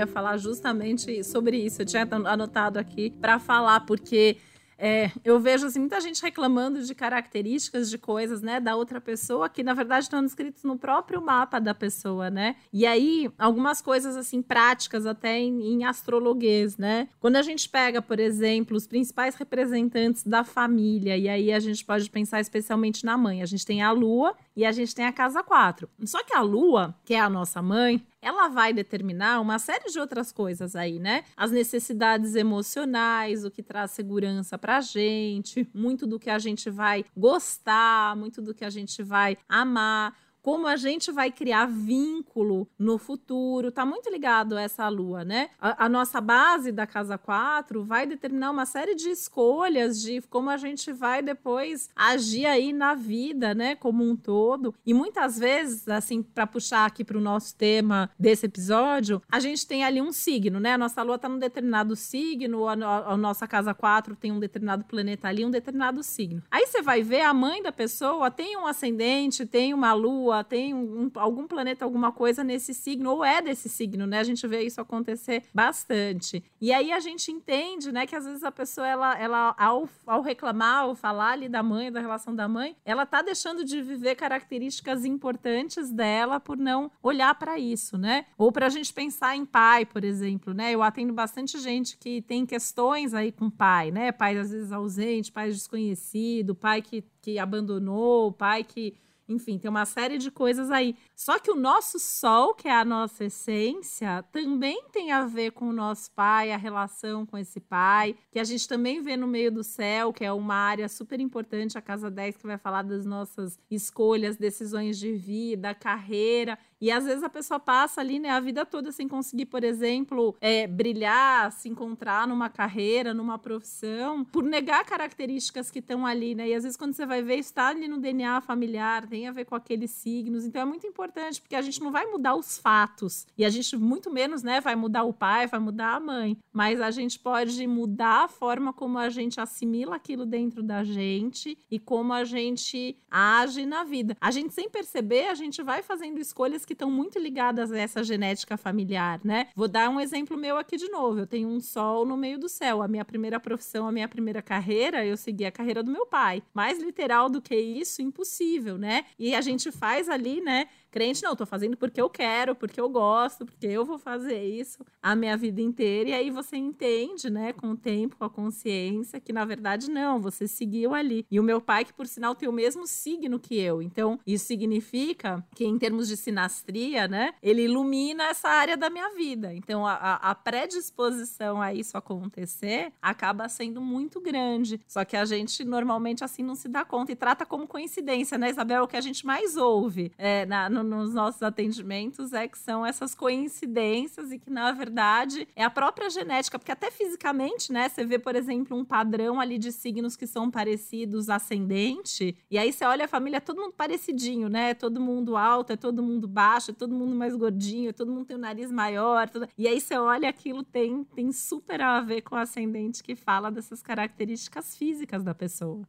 Ia 0.00 0.06
falar 0.06 0.36
justamente 0.36 1.22
sobre 1.24 1.56
isso. 1.56 1.82
Eu 1.82 1.86
tinha 1.86 2.08
anotado 2.26 2.78
aqui 2.78 3.10
para 3.20 3.38
falar, 3.38 3.80
porque 3.80 4.36
é, 4.82 5.10
eu 5.22 5.38
vejo 5.38 5.66
assim, 5.66 5.78
muita 5.78 6.00
gente 6.00 6.22
reclamando 6.22 6.82
de 6.82 6.94
características 6.94 7.90
de 7.90 7.98
coisas, 7.98 8.40
né, 8.40 8.58
da 8.58 8.74
outra 8.74 8.98
pessoa 8.98 9.46
que 9.46 9.62
na 9.62 9.74
verdade 9.74 10.04
estão 10.04 10.24
escritos 10.24 10.64
no 10.64 10.78
próprio 10.78 11.20
mapa 11.20 11.60
da 11.60 11.74
pessoa, 11.74 12.30
né? 12.30 12.56
E 12.72 12.86
aí 12.86 13.30
algumas 13.38 13.82
coisas 13.82 14.16
assim 14.16 14.40
práticas 14.40 15.04
até 15.04 15.38
em, 15.38 15.74
em 15.74 15.84
astrologuês, 15.84 16.78
né? 16.78 17.08
Quando 17.20 17.36
a 17.36 17.42
gente 17.42 17.68
pega, 17.68 18.00
por 18.00 18.18
exemplo, 18.18 18.74
os 18.74 18.86
principais 18.86 19.34
representantes 19.34 20.24
da 20.24 20.44
família, 20.44 21.14
e 21.14 21.28
aí 21.28 21.52
a 21.52 21.60
gente 21.60 21.84
pode 21.84 22.08
pensar 22.08 22.40
especialmente 22.40 23.04
na 23.04 23.18
mãe. 23.18 23.42
A 23.42 23.46
gente 23.46 23.66
tem 23.66 23.82
a 23.82 23.92
Lua 23.92 24.34
e 24.60 24.66
a 24.66 24.72
gente 24.72 24.94
tem 24.94 25.06
a 25.06 25.12
casa 25.12 25.42
4. 25.42 25.88
Só 26.04 26.22
que 26.22 26.36
a 26.36 26.42
Lua, 26.42 26.94
que 27.02 27.14
é 27.14 27.20
a 27.20 27.30
nossa 27.30 27.62
mãe, 27.62 28.06
ela 28.20 28.48
vai 28.48 28.74
determinar 28.74 29.40
uma 29.40 29.58
série 29.58 29.90
de 29.90 29.98
outras 29.98 30.30
coisas 30.30 30.76
aí, 30.76 30.98
né? 30.98 31.24
As 31.34 31.50
necessidades 31.50 32.34
emocionais, 32.34 33.42
o 33.42 33.50
que 33.50 33.62
traz 33.62 33.92
segurança 33.92 34.58
pra 34.58 34.82
gente, 34.82 35.66
muito 35.72 36.06
do 36.06 36.18
que 36.18 36.28
a 36.28 36.38
gente 36.38 36.68
vai 36.68 37.06
gostar, 37.16 38.14
muito 38.16 38.42
do 38.42 38.52
que 38.52 38.62
a 38.62 38.68
gente 38.68 39.02
vai 39.02 39.38
amar 39.48 40.14
como 40.42 40.66
a 40.66 40.76
gente 40.76 41.12
vai 41.12 41.30
criar 41.30 41.66
vínculo 41.66 42.68
no 42.78 42.98
futuro. 42.98 43.70
Tá 43.70 43.84
muito 43.84 44.10
ligado 44.10 44.56
a 44.56 44.62
essa 44.62 44.88
lua, 44.88 45.24
né? 45.24 45.50
A, 45.60 45.86
a 45.86 45.88
nossa 45.88 46.20
base 46.20 46.72
da 46.72 46.86
casa 46.86 47.18
4 47.18 47.84
vai 47.84 48.06
determinar 48.06 48.50
uma 48.50 48.66
série 48.66 48.94
de 48.94 49.10
escolhas 49.10 50.00
de 50.00 50.20
como 50.22 50.50
a 50.50 50.56
gente 50.56 50.92
vai 50.92 51.22
depois 51.22 51.90
agir 51.94 52.46
aí 52.46 52.72
na 52.72 52.94
vida, 52.94 53.54
né, 53.54 53.74
como 53.74 54.08
um 54.08 54.16
todo. 54.16 54.74
E 54.84 54.94
muitas 54.94 55.38
vezes, 55.38 55.88
assim, 55.88 56.22
para 56.22 56.46
puxar 56.46 56.86
aqui 56.86 57.04
para 57.04 57.18
o 57.18 57.20
nosso 57.20 57.54
tema 57.54 58.10
desse 58.18 58.46
episódio, 58.46 59.22
a 59.30 59.40
gente 59.40 59.66
tem 59.66 59.84
ali 59.84 60.00
um 60.00 60.12
signo, 60.12 60.58
né? 60.58 60.74
A 60.74 60.78
nossa 60.78 61.02
lua 61.02 61.18
tá 61.18 61.28
num 61.28 61.38
determinado 61.38 61.94
signo, 61.96 62.66
a, 62.66 62.72
a, 62.72 63.12
a 63.12 63.16
nossa 63.16 63.46
casa 63.46 63.74
4 63.74 64.16
tem 64.16 64.32
um 64.32 64.40
determinado 64.40 64.84
planeta 64.84 65.28
ali, 65.28 65.44
um 65.44 65.50
determinado 65.50 66.02
signo. 66.02 66.42
Aí 66.50 66.66
você 66.66 66.82
vai 66.82 67.02
ver 67.02 67.22
a 67.22 67.34
mãe 67.34 67.62
da 67.62 67.72
pessoa 67.72 68.30
tem 68.30 68.56
um 68.56 68.66
ascendente, 68.66 69.44
tem 69.44 69.74
uma 69.74 69.92
lua, 69.92 70.29
tem 70.44 70.74
um, 70.74 71.10
algum 71.14 71.46
planeta, 71.46 71.84
alguma 71.84 72.12
coisa 72.12 72.42
nesse 72.42 72.72
signo, 72.72 73.10
ou 73.10 73.24
é 73.24 73.42
desse 73.42 73.68
signo, 73.68 74.06
né? 74.06 74.18
A 74.18 74.24
gente 74.24 74.46
vê 74.46 74.62
isso 74.62 74.80
acontecer 74.80 75.44
bastante. 75.52 76.42
E 76.60 76.72
aí 76.72 76.92
a 76.92 77.00
gente 77.00 77.30
entende, 77.30 77.92
né, 77.92 78.06
que 78.06 78.16
às 78.16 78.24
vezes 78.24 78.42
a 78.42 78.52
pessoa, 78.52 78.86
ela, 78.86 79.18
ela 79.18 79.54
ao, 79.58 79.88
ao 80.06 80.22
reclamar, 80.22 80.84
ao 80.84 80.94
falar 80.94 81.32
ali 81.32 81.48
da 81.48 81.62
mãe, 81.62 81.90
da 81.90 82.00
relação 82.00 82.34
da 82.34 82.48
mãe, 82.48 82.76
ela 82.84 83.04
tá 83.04 83.22
deixando 83.22 83.64
de 83.64 83.82
viver 83.82 84.14
características 84.14 85.04
importantes 85.04 85.90
dela 85.90 86.38
por 86.38 86.56
não 86.56 86.90
olhar 87.02 87.34
para 87.34 87.58
isso, 87.58 87.98
né? 87.98 88.26
Ou 88.38 88.52
para 88.52 88.66
a 88.66 88.70
gente 88.70 88.92
pensar 88.92 89.36
em 89.36 89.44
pai, 89.44 89.84
por 89.84 90.04
exemplo, 90.04 90.54
né? 90.54 90.72
Eu 90.72 90.82
atendo 90.82 91.12
bastante 91.12 91.58
gente 91.58 91.96
que 91.98 92.22
tem 92.22 92.46
questões 92.46 93.14
aí 93.14 93.32
com 93.32 93.50
pai, 93.50 93.90
né? 93.90 94.12
Pai 94.12 94.36
às 94.36 94.50
vezes 94.50 94.72
ausente, 94.72 95.32
pai 95.32 95.50
desconhecido, 95.50 96.54
pai 96.54 96.82
que, 96.82 97.04
que 97.20 97.38
abandonou, 97.38 98.32
pai 98.32 98.64
que 98.64 98.94
enfim, 99.30 99.58
tem 99.58 99.70
uma 99.70 99.86
série 99.86 100.18
de 100.18 100.30
coisas 100.30 100.70
aí. 100.70 100.96
Só 101.14 101.38
que 101.38 101.50
o 101.50 101.54
nosso 101.54 101.98
sol, 101.98 102.54
que 102.54 102.68
é 102.68 102.74
a 102.74 102.84
nossa 102.84 103.24
essência, 103.24 104.24
também 104.32 104.84
tem 104.92 105.12
a 105.12 105.24
ver 105.24 105.52
com 105.52 105.68
o 105.68 105.72
nosso 105.72 106.10
pai, 106.12 106.52
a 106.52 106.56
relação 106.56 107.24
com 107.24 107.38
esse 107.38 107.60
pai, 107.60 108.16
que 108.30 108.38
a 108.38 108.44
gente 108.44 108.66
também 108.66 109.00
vê 109.00 109.16
no 109.16 109.26
meio 109.26 109.52
do 109.52 109.62
céu, 109.62 110.12
que 110.12 110.24
é 110.24 110.32
uma 110.32 110.54
área 110.54 110.88
super 110.88 111.20
importante, 111.20 111.78
a 111.78 111.82
casa 111.82 112.10
10, 112.10 112.36
que 112.36 112.46
vai 112.46 112.58
falar 112.58 112.82
das 112.82 113.06
nossas 113.06 113.58
escolhas, 113.70 114.36
decisões 114.36 114.98
de 114.98 115.12
vida, 115.12 115.74
carreira. 115.74 116.58
E 116.80 116.90
às 116.90 117.04
vezes 117.04 117.22
a 117.22 117.28
pessoa 117.28 117.60
passa 117.60 118.00
ali, 118.00 118.18
né, 118.18 118.30
a 118.30 118.40
vida 118.40 118.64
toda 118.64 118.90
sem 118.90 119.06
conseguir, 119.06 119.46
por 119.46 119.62
exemplo, 119.62 120.34
é, 120.40 120.66
brilhar, 120.66 121.52
se 121.52 121.68
encontrar 121.68 122.26
numa 122.26 122.48
carreira, 122.48 123.12
numa 123.12 123.38
profissão, 123.38 124.24
por 124.24 124.42
negar 124.42 124.84
características 124.84 125.70
que 125.70 125.80
estão 125.80 126.06
ali, 126.06 126.34
né? 126.34 126.48
E 126.48 126.54
às 126.54 126.62
vezes 126.62 126.76
quando 126.76 126.94
você 126.94 127.04
vai 127.04 127.22
ver, 127.22 127.36
está 127.36 127.68
ali 127.68 127.86
no 127.86 127.98
DNA 127.98 128.40
familiar, 128.40 129.06
tem 129.06 129.28
a 129.28 129.32
ver 129.32 129.44
com 129.44 129.54
aqueles 129.54 129.90
signos. 129.90 130.44
Então 130.44 130.62
é 130.62 130.64
muito 130.64 130.86
importante, 130.86 131.40
porque 131.40 131.54
a 131.54 131.62
gente 131.62 131.80
não 131.80 131.90
vai 131.90 132.06
mudar 132.06 132.34
os 132.34 132.58
fatos. 132.58 133.26
E 133.36 133.44
a 133.44 133.50
gente, 133.50 133.76
muito 133.76 134.10
menos, 134.10 134.42
né, 134.42 134.60
vai 134.60 134.74
mudar 134.74 135.04
o 135.04 135.12
pai, 135.12 135.46
vai 135.46 135.60
mudar 135.60 135.96
a 135.96 136.00
mãe. 136.00 136.36
Mas 136.52 136.80
a 136.80 136.90
gente 136.90 137.18
pode 137.18 137.66
mudar 137.66 138.24
a 138.24 138.28
forma 138.28 138.72
como 138.72 138.98
a 138.98 139.10
gente 139.10 139.40
assimila 139.40 139.96
aquilo 139.96 140.24
dentro 140.24 140.62
da 140.62 140.82
gente 140.82 141.58
e 141.70 141.78
como 141.78 142.12
a 142.12 142.24
gente 142.24 142.96
age 143.10 143.66
na 143.66 143.84
vida. 143.84 144.16
A 144.20 144.30
gente, 144.30 144.54
sem 144.54 144.70
perceber, 144.70 145.28
a 145.28 145.34
gente 145.34 145.62
vai 145.62 145.82
fazendo 145.82 146.18
escolhas 146.18 146.64
que 146.70 146.74
estão 146.74 146.88
muito 146.88 147.18
ligadas 147.18 147.72
a 147.72 147.78
essa 147.78 148.04
genética 148.04 148.56
familiar, 148.56 149.20
né? 149.24 149.48
Vou 149.56 149.66
dar 149.66 149.90
um 149.90 149.98
exemplo 149.98 150.36
meu 150.36 150.56
aqui 150.56 150.76
de 150.76 150.88
novo. 150.88 151.18
Eu 151.18 151.26
tenho 151.26 151.48
um 151.48 151.58
sol 151.58 152.06
no 152.06 152.16
meio 152.16 152.38
do 152.38 152.48
céu. 152.48 152.80
A 152.80 152.86
minha 152.86 153.04
primeira 153.04 153.40
profissão, 153.40 153.88
a 153.88 153.92
minha 153.92 154.06
primeira 154.06 154.40
carreira, 154.40 155.04
eu 155.04 155.16
segui 155.16 155.44
a 155.44 155.50
carreira 155.50 155.82
do 155.82 155.90
meu 155.90 156.06
pai. 156.06 156.44
Mais 156.54 156.80
literal 156.80 157.28
do 157.28 157.42
que 157.42 157.56
isso, 157.56 158.00
impossível, 158.02 158.78
né? 158.78 159.04
E 159.18 159.34
a 159.34 159.40
gente 159.40 159.72
faz 159.72 160.08
ali, 160.08 160.40
né? 160.40 160.68
Crente, 160.90 161.22
não, 161.22 161.36
tô 161.36 161.46
fazendo 161.46 161.76
porque 161.76 162.00
eu 162.00 162.10
quero, 162.10 162.54
porque 162.54 162.80
eu 162.80 162.88
gosto, 162.88 163.46
porque 163.46 163.66
eu 163.66 163.84
vou 163.84 163.98
fazer 163.98 164.42
isso 164.42 164.84
a 165.02 165.14
minha 165.14 165.36
vida 165.36 165.60
inteira. 165.60 166.10
E 166.10 166.12
aí 166.12 166.30
você 166.30 166.56
entende, 166.56 167.30
né, 167.30 167.52
com 167.52 167.70
o 167.70 167.76
tempo, 167.76 168.16
com 168.16 168.24
a 168.24 168.30
consciência, 168.30 169.20
que 169.20 169.32
na 169.32 169.44
verdade 169.44 169.90
não, 169.90 170.20
você 170.20 170.48
seguiu 170.48 170.94
ali. 170.94 171.24
E 171.30 171.38
o 171.38 171.42
meu 171.42 171.60
pai, 171.60 171.84
que 171.84 171.92
por 171.92 172.06
sinal 172.06 172.34
tem 172.34 172.48
o 172.48 172.52
mesmo 172.52 172.86
signo 172.86 173.38
que 173.38 173.56
eu. 173.58 173.80
Então, 173.80 174.18
isso 174.26 174.46
significa 174.46 175.44
que, 175.54 175.64
em 175.64 175.78
termos 175.78 176.08
de 176.08 176.16
sinastria, 176.16 177.06
né, 177.06 177.34
ele 177.42 177.62
ilumina 177.62 178.24
essa 178.24 178.48
área 178.48 178.76
da 178.76 178.90
minha 178.90 179.14
vida. 179.14 179.54
Então, 179.54 179.86
a, 179.86 180.14
a 180.16 180.34
predisposição 180.34 181.62
a 181.62 181.72
isso 181.72 181.96
acontecer 181.96 182.92
acaba 183.00 183.48
sendo 183.48 183.80
muito 183.80 184.20
grande. 184.20 184.80
Só 184.88 185.04
que 185.04 185.16
a 185.16 185.24
gente 185.24 185.64
normalmente 185.64 186.24
assim 186.24 186.42
não 186.42 186.54
se 186.54 186.68
dá 186.68 186.84
conta 186.84 187.12
e 187.12 187.16
trata 187.16 187.46
como 187.46 187.66
coincidência, 187.66 188.36
né, 188.36 188.50
Isabel? 188.50 188.84
O 188.84 188.88
que 188.88 188.96
a 188.96 189.00
gente 189.00 189.24
mais 189.24 189.56
ouve 189.56 190.12
é, 190.18 190.44
na, 190.46 190.68
no 190.68 190.79
no, 190.82 191.00
nos 191.00 191.14
nossos 191.14 191.42
atendimentos 191.42 192.32
é 192.32 192.46
que 192.46 192.58
são 192.58 192.84
essas 192.84 193.14
coincidências 193.14 194.30
e 194.32 194.38
que, 194.38 194.50
na 194.50 194.72
verdade, 194.72 195.48
é 195.56 195.64
a 195.64 195.70
própria 195.70 196.10
genética, 196.10 196.58
porque 196.58 196.72
até 196.72 196.90
fisicamente, 196.90 197.72
né, 197.72 197.88
você 197.88 198.04
vê, 198.04 198.18
por 198.18 198.36
exemplo, 198.36 198.76
um 198.76 198.84
padrão 198.84 199.40
ali 199.40 199.58
de 199.58 199.72
signos 199.72 200.16
que 200.16 200.26
são 200.26 200.50
parecidos 200.50 201.28
ascendente, 201.28 202.36
e 202.50 202.58
aí 202.58 202.72
você 202.72 202.84
olha 202.84 203.04
a 203.04 203.08
família, 203.08 203.38
é 203.38 203.40
todo 203.40 203.60
mundo 203.60 203.72
parecidinho, 203.72 204.48
né? 204.48 204.70
É 204.70 204.74
todo 204.74 205.00
mundo 205.00 205.36
alto, 205.36 205.72
é 205.72 205.76
todo 205.76 206.02
mundo 206.02 206.28
baixo, 206.28 206.70
é 206.70 206.74
todo 206.74 206.94
mundo 206.94 207.14
mais 207.14 207.34
gordinho, 207.36 207.90
é 207.90 207.92
todo 207.92 208.12
mundo 208.12 208.26
tem 208.26 208.36
o 208.36 208.40
nariz 208.40 208.70
maior, 208.70 209.28
tudo... 209.28 209.48
e 209.56 209.66
aí 209.66 209.80
você 209.80 209.96
olha 209.96 210.28
aquilo 210.28 210.62
tem, 210.62 211.04
tem 211.04 211.32
super 211.32 211.80
a 211.80 212.00
ver 212.00 212.22
com 212.22 212.34
o 212.34 212.38
ascendente 212.38 213.02
que 213.02 213.14
fala 213.14 213.50
dessas 213.50 213.82
características 213.82 214.76
físicas 214.76 215.22
da 215.22 215.34
pessoa. 215.34 215.82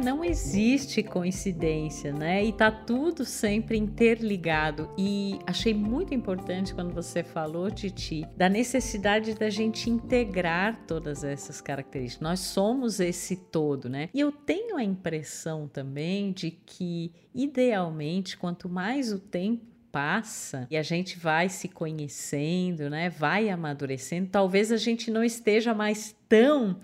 Não 0.00 0.24
existe 0.24 1.02
coincidência, 1.02 2.12
né? 2.12 2.44
E 2.44 2.52
tá 2.52 2.70
tudo 2.70 3.24
sempre 3.24 3.76
interligado. 3.76 4.90
E 4.96 5.38
achei 5.46 5.74
muito 5.74 6.14
importante 6.14 6.74
quando 6.74 6.92
você 6.92 7.22
falou, 7.22 7.70
Titi, 7.70 8.26
da 8.36 8.48
necessidade 8.48 9.34
da 9.34 9.50
gente 9.50 9.90
integrar 9.90 10.84
todas 10.86 11.24
essas 11.24 11.60
características. 11.60 12.22
Nós 12.22 12.40
somos 12.40 13.00
esse 13.00 13.36
todo, 13.36 13.88
né? 13.88 14.08
E 14.12 14.20
eu 14.20 14.32
tenho 14.32 14.76
a 14.76 14.84
impressão 14.84 15.68
também 15.68 16.32
de 16.32 16.50
que, 16.50 17.12
idealmente, 17.34 18.36
quanto 18.36 18.68
mais 18.68 19.12
o 19.12 19.18
tempo 19.18 19.66
passa 19.90 20.66
e 20.70 20.76
a 20.76 20.82
gente 20.82 21.18
vai 21.18 21.48
se 21.48 21.68
conhecendo, 21.68 22.90
né? 22.90 23.08
Vai 23.08 23.48
amadurecendo, 23.48 24.28
talvez 24.30 24.70
a 24.70 24.76
gente 24.76 25.10
não 25.10 25.24
esteja 25.24 25.74
mais 25.74 26.14
tão 26.28 26.78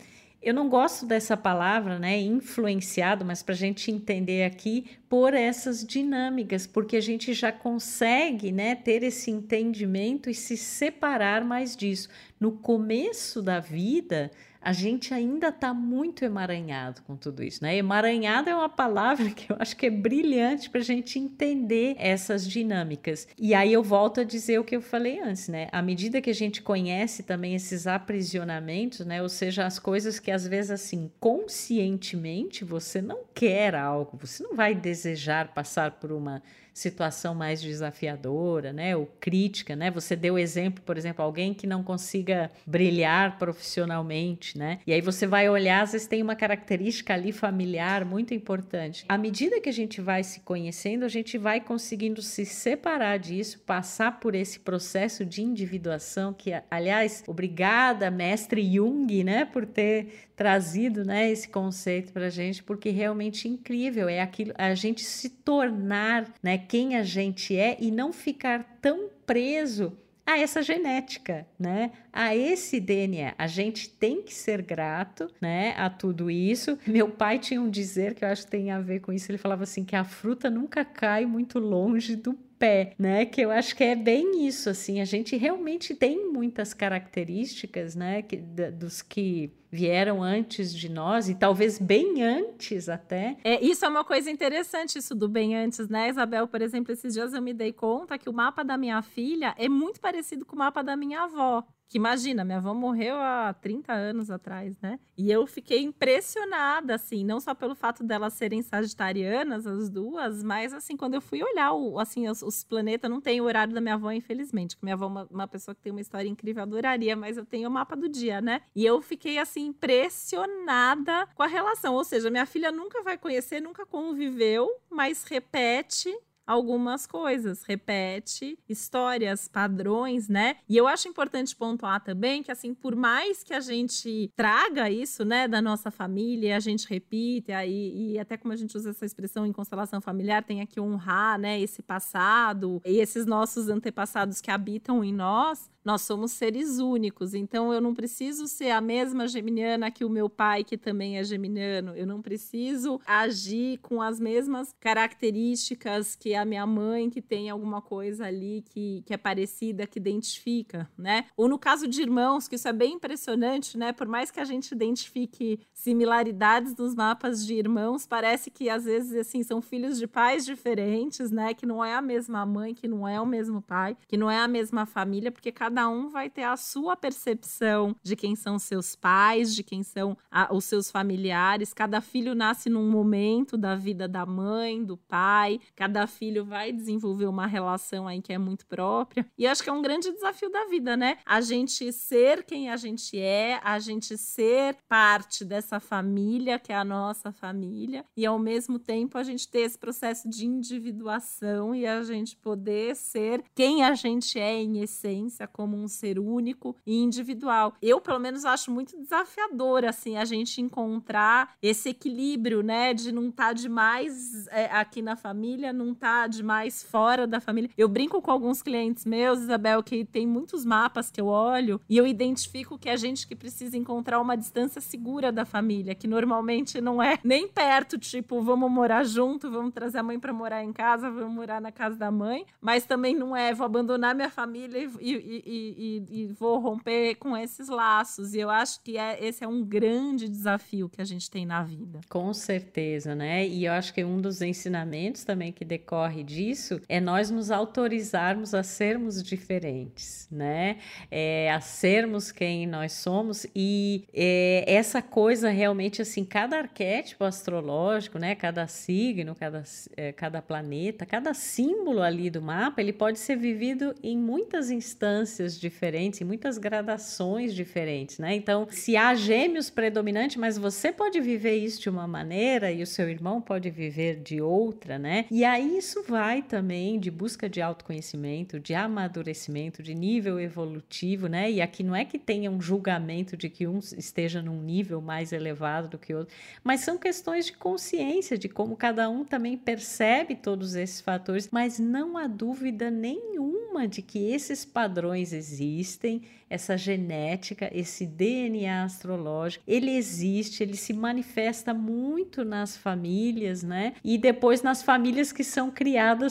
eu 0.44 0.52
não 0.52 0.68
gosto 0.68 1.06
dessa 1.06 1.38
palavra, 1.38 1.98
né, 1.98 2.20
influenciado, 2.20 3.24
mas 3.24 3.42
para 3.42 3.54
a 3.54 3.56
gente 3.56 3.90
entender 3.90 4.44
aqui 4.44 4.84
por 5.08 5.32
essas 5.32 5.84
dinâmicas, 5.84 6.66
porque 6.66 6.96
a 6.98 7.00
gente 7.00 7.32
já 7.32 7.50
consegue, 7.50 8.52
né, 8.52 8.74
ter 8.74 9.02
esse 9.02 9.30
entendimento 9.30 10.28
e 10.28 10.34
se 10.34 10.56
separar 10.56 11.42
mais 11.42 11.74
disso. 11.74 12.10
No 12.38 12.52
começo 12.52 13.40
da 13.40 13.58
vida, 13.58 14.30
a 14.64 14.72
gente 14.72 15.12
ainda 15.12 15.48
está 15.48 15.74
muito 15.74 16.24
emaranhado 16.24 17.02
com 17.02 17.16
tudo 17.16 17.42
isso, 17.42 17.62
né? 17.62 17.76
Emaranhado 17.76 18.48
é 18.48 18.54
uma 18.54 18.68
palavra 18.68 19.28
que 19.30 19.52
eu 19.52 19.56
acho 19.58 19.76
que 19.76 19.86
é 19.86 19.90
brilhante 19.90 20.70
para 20.70 20.80
a 20.80 20.84
gente 20.84 21.18
entender 21.18 21.94
essas 21.98 22.48
dinâmicas. 22.48 23.28
E 23.38 23.54
aí 23.54 23.74
eu 23.74 23.82
volto 23.82 24.20
a 24.20 24.24
dizer 24.24 24.58
o 24.58 24.64
que 24.64 24.74
eu 24.74 24.80
falei 24.80 25.20
antes, 25.20 25.48
né? 25.48 25.68
À 25.70 25.82
medida 25.82 26.22
que 26.22 26.30
a 26.30 26.34
gente 26.34 26.62
conhece 26.62 27.22
também 27.22 27.54
esses 27.54 27.86
aprisionamentos, 27.86 29.04
né? 29.04 29.22
Ou 29.22 29.28
seja, 29.28 29.66
as 29.66 29.78
coisas 29.78 30.18
que 30.18 30.30
às 30.30 30.46
vezes 30.46 30.70
assim 30.70 31.10
conscientemente 31.20 32.64
você 32.64 33.02
não 33.02 33.20
quer 33.34 33.74
algo, 33.74 34.16
você 34.16 34.42
não 34.42 34.56
vai 34.56 34.74
desejar 34.74 35.52
passar 35.52 35.90
por 35.90 36.10
uma 36.10 36.42
situação 36.74 37.36
mais 37.36 37.62
desafiadora, 37.62 38.72
né, 38.72 38.96
ou 38.96 39.06
crítica, 39.20 39.76
né? 39.76 39.92
Você 39.92 40.16
deu 40.16 40.36
exemplo, 40.36 40.82
por 40.84 40.98
exemplo, 40.98 41.24
alguém 41.24 41.54
que 41.54 41.68
não 41.68 41.84
consiga 41.84 42.50
brilhar 42.66 43.38
profissionalmente, 43.38 44.53
né? 44.54 44.78
E 44.86 44.92
aí 44.92 45.00
você 45.00 45.26
vai 45.26 45.48
olhar, 45.48 45.82
às 45.82 45.92
vezes 45.92 46.06
tem 46.06 46.22
uma 46.22 46.36
característica 46.36 47.12
ali 47.12 47.32
familiar 47.32 48.04
muito 48.04 48.32
importante. 48.32 49.04
À 49.08 49.18
medida 49.18 49.60
que 49.60 49.68
a 49.68 49.72
gente 49.72 50.00
vai 50.00 50.22
se 50.22 50.40
conhecendo, 50.40 51.04
a 51.04 51.08
gente 51.08 51.36
vai 51.36 51.60
conseguindo 51.60 52.22
se 52.22 52.44
separar 52.44 53.18
disso, 53.18 53.60
passar 53.60 54.20
por 54.20 54.34
esse 54.34 54.60
processo 54.60 55.24
de 55.24 55.42
individuação 55.42 56.32
que, 56.32 56.52
aliás, 56.70 57.24
obrigada, 57.26 58.10
mestre 58.10 58.62
Jung, 58.62 59.24
né, 59.24 59.44
por 59.44 59.66
ter 59.66 60.28
trazido, 60.36 61.04
né, 61.04 61.30
esse 61.30 61.48
conceito 61.48 62.12
para 62.12 62.26
a 62.26 62.30
gente, 62.30 62.62
porque 62.62 62.90
realmente 62.90 63.48
incrível 63.48 64.08
é 64.08 64.20
aquilo, 64.20 64.52
a 64.56 64.74
gente 64.74 65.02
se 65.02 65.28
tornar, 65.28 66.32
né, 66.42 66.58
quem 66.58 66.96
a 66.96 67.02
gente 67.02 67.56
é 67.56 67.76
e 67.80 67.90
não 67.90 68.12
ficar 68.12 68.78
tão 68.80 69.08
preso 69.26 69.96
a 70.26 70.38
essa 70.38 70.62
genética, 70.62 71.46
né? 71.58 71.92
A 72.12 72.34
esse 72.34 72.80
DNA. 72.80 73.34
A 73.36 73.46
gente 73.46 73.88
tem 73.88 74.22
que 74.22 74.34
ser 74.34 74.62
grato, 74.62 75.30
né, 75.40 75.74
a 75.76 75.90
tudo 75.90 76.30
isso. 76.30 76.78
Meu 76.86 77.08
pai 77.10 77.38
tinha 77.38 77.60
um 77.60 77.68
dizer 77.68 78.14
que 78.14 78.24
eu 78.24 78.28
acho 78.28 78.44
que 78.44 78.50
tem 78.50 78.70
a 78.70 78.80
ver 78.80 79.00
com 79.00 79.12
isso. 79.12 79.30
Ele 79.30 79.38
falava 79.38 79.64
assim 79.64 79.84
que 79.84 79.96
a 79.96 80.04
fruta 80.04 80.48
nunca 80.48 80.84
cai 80.84 81.26
muito 81.26 81.58
longe 81.58 82.16
do 82.16 82.34
pé, 82.58 82.94
né? 82.98 83.26
Que 83.26 83.40
eu 83.40 83.50
acho 83.50 83.74
que 83.76 83.84
é 83.84 83.94
bem 83.94 84.46
isso, 84.46 84.70
assim. 84.70 85.00
A 85.00 85.04
gente 85.04 85.36
realmente 85.36 85.94
tem 85.94 86.30
muitas 86.30 86.72
características, 86.74 87.94
né? 87.94 88.22
Que, 88.22 88.36
dos 88.36 89.02
que 89.02 89.52
vieram 89.70 90.22
antes 90.22 90.72
de 90.72 90.88
nós 90.88 91.28
e 91.28 91.34
talvez 91.34 91.78
bem 91.78 92.22
antes 92.22 92.88
até. 92.88 93.36
É, 93.42 93.62
isso 93.62 93.84
é 93.84 93.88
uma 93.88 94.04
coisa 94.04 94.30
interessante, 94.30 94.98
isso 94.98 95.16
do 95.16 95.28
bem 95.28 95.56
antes, 95.56 95.88
né, 95.88 96.08
Isabel? 96.08 96.46
Por 96.46 96.62
exemplo, 96.62 96.92
esses 96.92 97.12
dias 97.12 97.34
eu 97.34 97.42
me 97.42 97.52
dei 97.52 97.72
conta 97.72 98.16
que 98.16 98.30
o 98.30 98.32
mapa 98.32 98.62
da 98.62 98.78
minha 98.78 99.02
filha 99.02 99.52
é 99.58 99.68
muito 99.68 100.00
parecido 100.00 100.46
com 100.46 100.54
o 100.54 100.58
mapa 100.58 100.82
da 100.82 100.96
minha 100.96 101.22
avó. 101.22 101.64
Que 101.88 101.98
imagina, 101.98 102.44
minha 102.44 102.58
avó 102.58 102.74
morreu 102.74 103.16
há 103.16 103.52
30 103.52 103.92
anos 103.92 104.30
atrás, 104.30 104.76
né? 104.80 104.98
E 105.16 105.30
eu 105.30 105.46
fiquei 105.46 105.82
impressionada, 105.82 106.94
assim, 106.94 107.24
não 107.24 107.38
só 107.38 107.54
pelo 107.54 107.74
fato 107.74 108.02
delas 108.02 108.32
serem 108.32 108.62
sagitarianas, 108.62 109.66
as 109.66 109.88
duas, 109.88 110.42
mas 110.42 110.72
assim, 110.72 110.96
quando 110.96 111.14
eu 111.14 111.20
fui 111.20 111.42
olhar 111.42 111.72
o, 111.72 111.98
assim, 111.98 112.28
os, 112.28 112.42
os 112.42 112.64
planetas, 112.64 113.10
não 113.10 113.20
tem 113.20 113.40
o 113.40 113.44
horário 113.44 113.72
da 113.72 113.80
minha 113.80 113.94
avó, 113.94 114.10
infelizmente. 114.10 114.76
Minha 114.82 114.94
avó 114.94 115.04
é 115.04 115.08
uma, 115.08 115.28
uma 115.30 115.48
pessoa 115.48 115.74
que 115.74 115.82
tem 115.82 115.92
uma 115.92 116.00
história 116.00 116.28
incrível, 116.28 116.62
adoraria, 116.62 117.14
mas 117.14 117.36
eu 117.36 117.44
tenho 117.44 117.68
o 117.68 117.72
mapa 117.72 117.94
do 117.94 118.08
dia, 118.08 118.40
né? 118.40 118.62
E 118.74 118.84
eu 118.84 119.00
fiquei 119.00 119.38
assim, 119.38 119.66
impressionada 119.66 121.28
com 121.34 121.42
a 121.42 121.46
relação. 121.46 121.94
Ou 121.94 122.04
seja, 122.04 122.30
minha 122.30 122.46
filha 122.46 122.72
nunca 122.72 123.02
vai 123.02 123.16
conhecer, 123.16 123.60
nunca 123.60 123.86
conviveu, 123.86 124.68
mas 124.90 125.24
repete 125.24 126.12
algumas 126.46 127.06
coisas, 127.06 127.62
repete 127.62 128.58
histórias, 128.68 129.48
padrões, 129.48 130.28
né? 130.28 130.56
E 130.68 130.76
eu 130.76 130.86
acho 130.86 131.08
importante 131.08 131.54
pontuar 131.56 132.02
também 132.02 132.42
que, 132.42 132.50
assim, 132.50 132.74
por 132.74 132.94
mais 132.94 133.42
que 133.42 133.54
a 133.54 133.60
gente 133.60 134.30
traga 134.36 134.90
isso, 134.90 135.24
né, 135.24 135.48
da 135.48 135.60
nossa 135.62 135.90
família, 135.90 136.56
a 136.56 136.60
gente 136.60 136.88
repite, 136.88 137.52
aí, 137.52 138.12
e 138.12 138.18
até 138.18 138.36
como 138.36 138.52
a 138.52 138.56
gente 138.56 138.76
usa 138.76 138.90
essa 138.90 139.04
expressão 139.04 139.46
em 139.46 139.52
constelação 139.52 140.00
familiar, 140.00 140.42
tem 140.42 140.60
aqui 140.60 140.80
honrar, 140.80 141.38
né, 141.38 141.60
esse 141.60 141.82
passado 141.82 142.80
e 142.84 142.98
esses 142.98 143.26
nossos 143.26 143.68
antepassados 143.68 144.40
que 144.40 144.50
habitam 144.50 145.02
em 145.02 145.12
nós, 145.12 145.70
nós 145.84 146.00
somos 146.00 146.32
seres 146.32 146.78
únicos, 146.78 147.34
então 147.34 147.72
eu 147.72 147.80
não 147.80 147.94
preciso 147.94 148.48
ser 148.48 148.70
a 148.70 148.80
mesma 148.80 149.28
geminiana 149.28 149.90
que 149.90 150.04
o 150.04 150.08
meu 150.08 150.30
pai, 150.30 150.64
que 150.64 150.78
também 150.78 151.18
é 151.18 151.24
geminiano. 151.24 151.94
Eu 151.94 152.06
não 152.06 152.22
preciso 152.22 152.98
agir 153.06 153.78
com 153.82 154.00
as 154.00 154.18
mesmas 154.18 154.74
características 154.80 156.16
que 156.16 156.33
a 156.36 156.44
minha 156.44 156.66
mãe, 156.66 157.10
que 157.10 157.20
tem 157.20 157.50
alguma 157.50 157.80
coisa 157.80 158.26
ali 158.26 158.62
que, 158.70 159.02
que 159.06 159.14
é 159.14 159.16
parecida, 159.16 159.86
que 159.86 159.98
identifica, 159.98 160.90
né? 160.96 161.26
Ou 161.36 161.48
no 161.48 161.58
caso 161.58 161.86
de 161.86 162.00
irmãos, 162.00 162.48
que 162.48 162.56
isso 162.56 162.68
é 162.68 162.72
bem 162.72 162.94
impressionante, 162.94 163.76
né? 163.76 163.92
Por 163.92 164.06
mais 164.06 164.30
que 164.30 164.40
a 164.40 164.44
gente 164.44 164.72
identifique 164.72 165.60
similaridades 165.72 166.74
nos 166.76 166.94
mapas 166.94 167.44
de 167.46 167.54
irmãos, 167.54 168.06
parece 168.06 168.50
que 168.50 168.68
às 168.68 168.84
vezes 168.84 169.14
assim 169.14 169.42
são 169.42 169.60
filhos 169.60 169.98
de 169.98 170.06
pais 170.06 170.44
diferentes, 170.44 171.30
né? 171.30 171.54
Que 171.54 171.66
não 171.66 171.84
é 171.84 171.94
a 171.94 172.02
mesma 172.02 172.44
mãe, 172.46 172.74
que 172.74 172.88
não 172.88 173.06
é 173.06 173.20
o 173.20 173.26
mesmo 173.26 173.60
pai, 173.62 173.96
que 174.06 174.16
não 174.16 174.30
é 174.30 174.38
a 174.38 174.48
mesma 174.48 174.86
família, 174.86 175.30
porque 175.30 175.52
cada 175.52 175.88
um 175.88 176.08
vai 176.08 176.30
ter 176.30 176.44
a 176.44 176.56
sua 176.56 176.96
percepção 176.96 177.94
de 178.02 178.16
quem 178.16 178.34
são 178.34 178.58
seus 178.58 178.96
pais, 178.96 179.54
de 179.54 179.62
quem 179.62 179.82
são 179.82 180.16
a, 180.30 180.54
os 180.54 180.64
seus 180.64 180.90
familiares. 180.90 181.72
Cada 181.72 182.00
filho 182.00 182.34
nasce 182.34 182.68
num 182.68 182.90
momento 182.90 183.56
da 183.56 183.74
vida 183.74 184.08
da 184.08 184.24
mãe, 184.24 184.84
do 184.84 184.96
pai. 184.96 185.60
Cada 185.74 186.06
filho 186.06 186.23
vai 186.44 186.72
desenvolver 186.72 187.26
uma 187.26 187.46
relação 187.46 188.06
aí 188.06 188.20
que 188.20 188.32
é 188.32 188.38
muito 188.38 188.66
própria. 188.66 189.26
E 189.36 189.46
acho 189.46 189.62
que 189.62 189.70
é 189.70 189.72
um 189.72 189.82
grande 189.82 190.12
desafio 190.12 190.50
da 190.50 190.66
vida, 190.66 190.96
né? 190.96 191.18
A 191.24 191.40
gente 191.40 191.92
ser 191.92 192.44
quem 192.44 192.70
a 192.70 192.76
gente 192.76 193.18
é, 193.18 193.60
a 193.62 193.78
gente 193.78 194.16
ser 194.16 194.76
parte 194.88 195.44
dessa 195.44 195.80
família 195.80 196.58
que 196.58 196.72
é 196.72 196.76
a 196.76 196.84
nossa 196.84 197.32
família 197.32 198.04
e 198.16 198.24
ao 198.24 198.38
mesmo 198.38 198.78
tempo 198.78 199.18
a 199.18 199.22
gente 199.22 199.48
ter 199.48 199.60
esse 199.60 199.78
processo 199.78 200.28
de 200.28 200.46
individuação 200.46 201.74
e 201.74 201.86
a 201.86 202.02
gente 202.02 202.36
poder 202.36 202.96
ser 202.96 203.42
quem 203.54 203.84
a 203.84 203.94
gente 203.94 204.38
é 204.38 204.62
em 204.62 204.80
essência, 204.80 205.46
como 205.46 205.76
um 205.76 205.88
ser 205.88 206.18
único 206.18 206.76
e 206.86 206.96
individual. 206.96 207.74
Eu, 207.80 208.00
pelo 208.00 208.18
menos, 208.18 208.44
acho 208.44 208.70
muito 208.70 208.98
desafiador, 209.00 209.84
assim, 209.84 210.16
a 210.16 210.24
gente 210.24 210.60
encontrar 210.60 211.54
esse 211.62 211.90
equilíbrio, 211.90 212.62
né, 212.62 212.94
de 212.94 213.12
não 213.12 213.28
estar 213.28 213.48
tá 213.48 213.52
demais 213.52 214.46
é, 214.48 214.66
aqui 214.66 215.02
na 215.02 215.16
família, 215.16 215.72
não 215.72 215.92
estar 215.92 216.06
tá 216.08 216.13
demais 216.28 216.82
fora 216.82 217.26
da 217.26 217.40
família. 217.40 217.70
Eu 217.76 217.88
brinco 217.88 218.20
com 218.22 218.30
alguns 218.30 218.62
clientes 218.62 219.04
meus, 219.04 219.40
Isabel, 219.40 219.82
que 219.82 220.04
tem 220.04 220.26
muitos 220.26 220.64
mapas 220.64 221.10
que 221.10 221.20
eu 221.20 221.26
olho 221.26 221.80
e 221.88 221.96
eu 221.96 222.06
identifico 222.06 222.78
que 222.78 222.88
a 222.88 222.96
gente 222.96 223.26
que 223.26 223.34
precisa 223.34 223.76
encontrar 223.76 224.20
uma 224.20 224.36
distância 224.36 224.80
segura 224.80 225.30
da 225.30 225.44
família, 225.44 225.94
que 225.94 226.06
normalmente 226.06 226.80
não 226.80 227.02
é 227.02 227.18
nem 227.22 227.48
perto, 227.48 227.98
tipo, 227.98 228.42
vamos 228.42 228.70
morar 228.70 229.04
junto, 229.04 229.50
vamos 229.50 229.72
trazer 229.72 229.98
a 229.98 230.02
mãe 230.02 230.18
para 230.18 230.32
morar 230.32 230.62
em 230.62 230.72
casa, 230.72 231.10
vamos 231.10 231.34
morar 231.34 231.60
na 231.60 231.72
casa 231.72 231.96
da 231.96 232.10
mãe, 232.10 232.46
mas 232.60 232.84
também 232.84 233.14
não 233.14 233.36
é, 233.36 233.52
vou 233.52 233.64
abandonar 233.64 234.14
minha 234.14 234.30
família 234.30 234.78
e, 234.78 234.88
e, 235.00 235.42
e, 235.46 236.22
e, 236.22 236.26
vou 236.32 236.58
romper 236.58 237.16
com 237.16 237.36
esses 237.36 237.68
laços. 237.68 238.34
E 238.34 238.38
eu 238.38 238.50
acho 238.50 238.82
que 238.82 238.96
é, 238.96 239.24
esse 239.24 239.44
é 239.44 239.48
um 239.48 239.64
grande 239.64 240.28
desafio 240.28 240.88
que 240.88 241.00
a 241.00 241.04
gente 241.04 241.30
tem 241.30 241.46
na 241.46 241.62
vida. 241.62 242.00
Com 242.08 242.32
certeza, 242.32 243.14
né? 243.14 243.46
E 243.46 243.64
eu 243.64 243.72
acho 243.72 243.92
que 243.92 244.04
um 244.04 244.20
dos 244.20 244.42
ensinamentos 244.42 245.24
também 245.24 245.52
que 245.52 245.64
decorre 245.64 246.03
disso 246.08 246.80
é 246.88 247.00
nós 247.00 247.30
nos 247.30 247.50
autorizarmos 247.50 248.54
a 248.54 248.62
sermos 248.62 249.22
diferentes, 249.22 250.28
né? 250.30 250.78
É, 251.10 251.50
a 251.52 251.60
sermos 251.60 252.32
quem 252.32 252.66
nós 252.66 252.92
somos 252.92 253.46
e 253.54 254.04
é, 254.12 254.64
essa 254.66 255.00
coisa 255.00 255.50
realmente 255.50 256.02
assim, 256.02 256.24
cada 256.24 256.58
arquétipo 256.58 257.24
astrológico, 257.24 258.18
né? 258.18 258.34
Cada 258.34 258.66
signo, 258.66 259.34
cada, 259.34 259.62
é, 259.96 260.12
cada 260.12 260.40
planeta, 260.40 261.06
cada 261.06 261.34
símbolo 261.34 262.02
ali 262.02 262.30
do 262.30 262.42
mapa, 262.42 262.80
ele 262.80 262.92
pode 262.92 263.18
ser 263.18 263.36
vivido 263.36 263.94
em 264.02 264.18
muitas 264.18 264.70
instâncias 264.70 265.58
diferentes 265.58 266.20
e 266.20 266.24
muitas 266.24 266.58
gradações 266.58 267.54
diferentes, 267.54 268.18
né? 268.18 268.34
Então, 268.34 268.66
se 268.70 268.96
há 268.96 269.14
gêmeos 269.14 269.70
predominante, 269.70 270.38
mas 270.38 270.58
você 270.58 270.90
pode 270.92 271.20
viver 271.20 271.56
isso 271.56 271.80
de 271.80 271.90
uma 271.90 272.06
maneira 272.06 272.72
e 272.72 272.82
o 272.82 272.86
seu 272.86 273.08
irmão 273.08 273.40
pode 273.40 273.70
viver 273.70 274.20
de 274.20 274.40
outra, 274.40 274.98
né? 274.98 275.26
E 275.30 275.44
aí 275.44 275.76
isso 275.78 275.93
vai 276.02 276.42
também 276.42 276.98
de 276.98 277.10
busca 277.10 277.48
de 277.48 277.60
autoconhecimento, 277.62 278.58
de 278.58 278.74
amadurecimento, 278.74 279.82
de 279.82 279.94
nível 279.94 280.40
evolutivo, 280.40 281.26
né? 281.26 281.50
E 281.50 281.60
aqui 281.60 281.82
não 281.82 281.94
é 281.94 282.04
que 282.04 282.18
tenha 282.18 282.50
um 282.50 282.60
julgamento 282.60 283.36
de 283.36 283.48
que 283.48 283.66
um 283.66 283.78
esteja 283.78 284.42
num 284.42 284.60
nível 284.60 285.00
mais 285.00 285.32
elevado 285.32 285.88
do 285.88 285.98
que 285.98 286.14
outro, 286.14 286.34
mas 286.62 286.80
são 286.80 286.98
questões 286.98 287.46
de 287.46 287.52
consciência, 287.52 288.36
de 288.36 288.48
como 288.48 288.76
cada 288.76 289.08
um 289.08 289.24
também 289.24 289.56
percebe 289.56 290.34
todos 290.34 290.74
esses 290.74 291.00
fatores, 291.00 291.48
mas 291.50 291.78
não 291.78 292.16
há 292.16 292.26
dúvida 292.26 292.90
nenhuma 292.90 293.86
de 293.88 294.02
que 294.02 294.30
esses 294.30 294.64
padrões 294.64 295.32
existem, 295.32 296.22
essa 296.48 296.76
genética, 296.76 297.68
esse 297.72 298.06
DNA 298.06 298.84
astrológico, 298.84 299.64
ele 299.66 299.90
existe, 299.90 300.62
ele 300.62 300.76
se 300.76 300.92
manifesta 300.92 301.74
muito 301.74 302.44
nas 302.44 302.76
famílias, 302.76 303.62
né? 303.62 303.94
E 304.04 304.16
depois 304.16 304.62
nas 304.62 304.82
famílias 304.82 305.32
que 305.32 305.42
são 305.42 305.70
criadas 305.70 305.83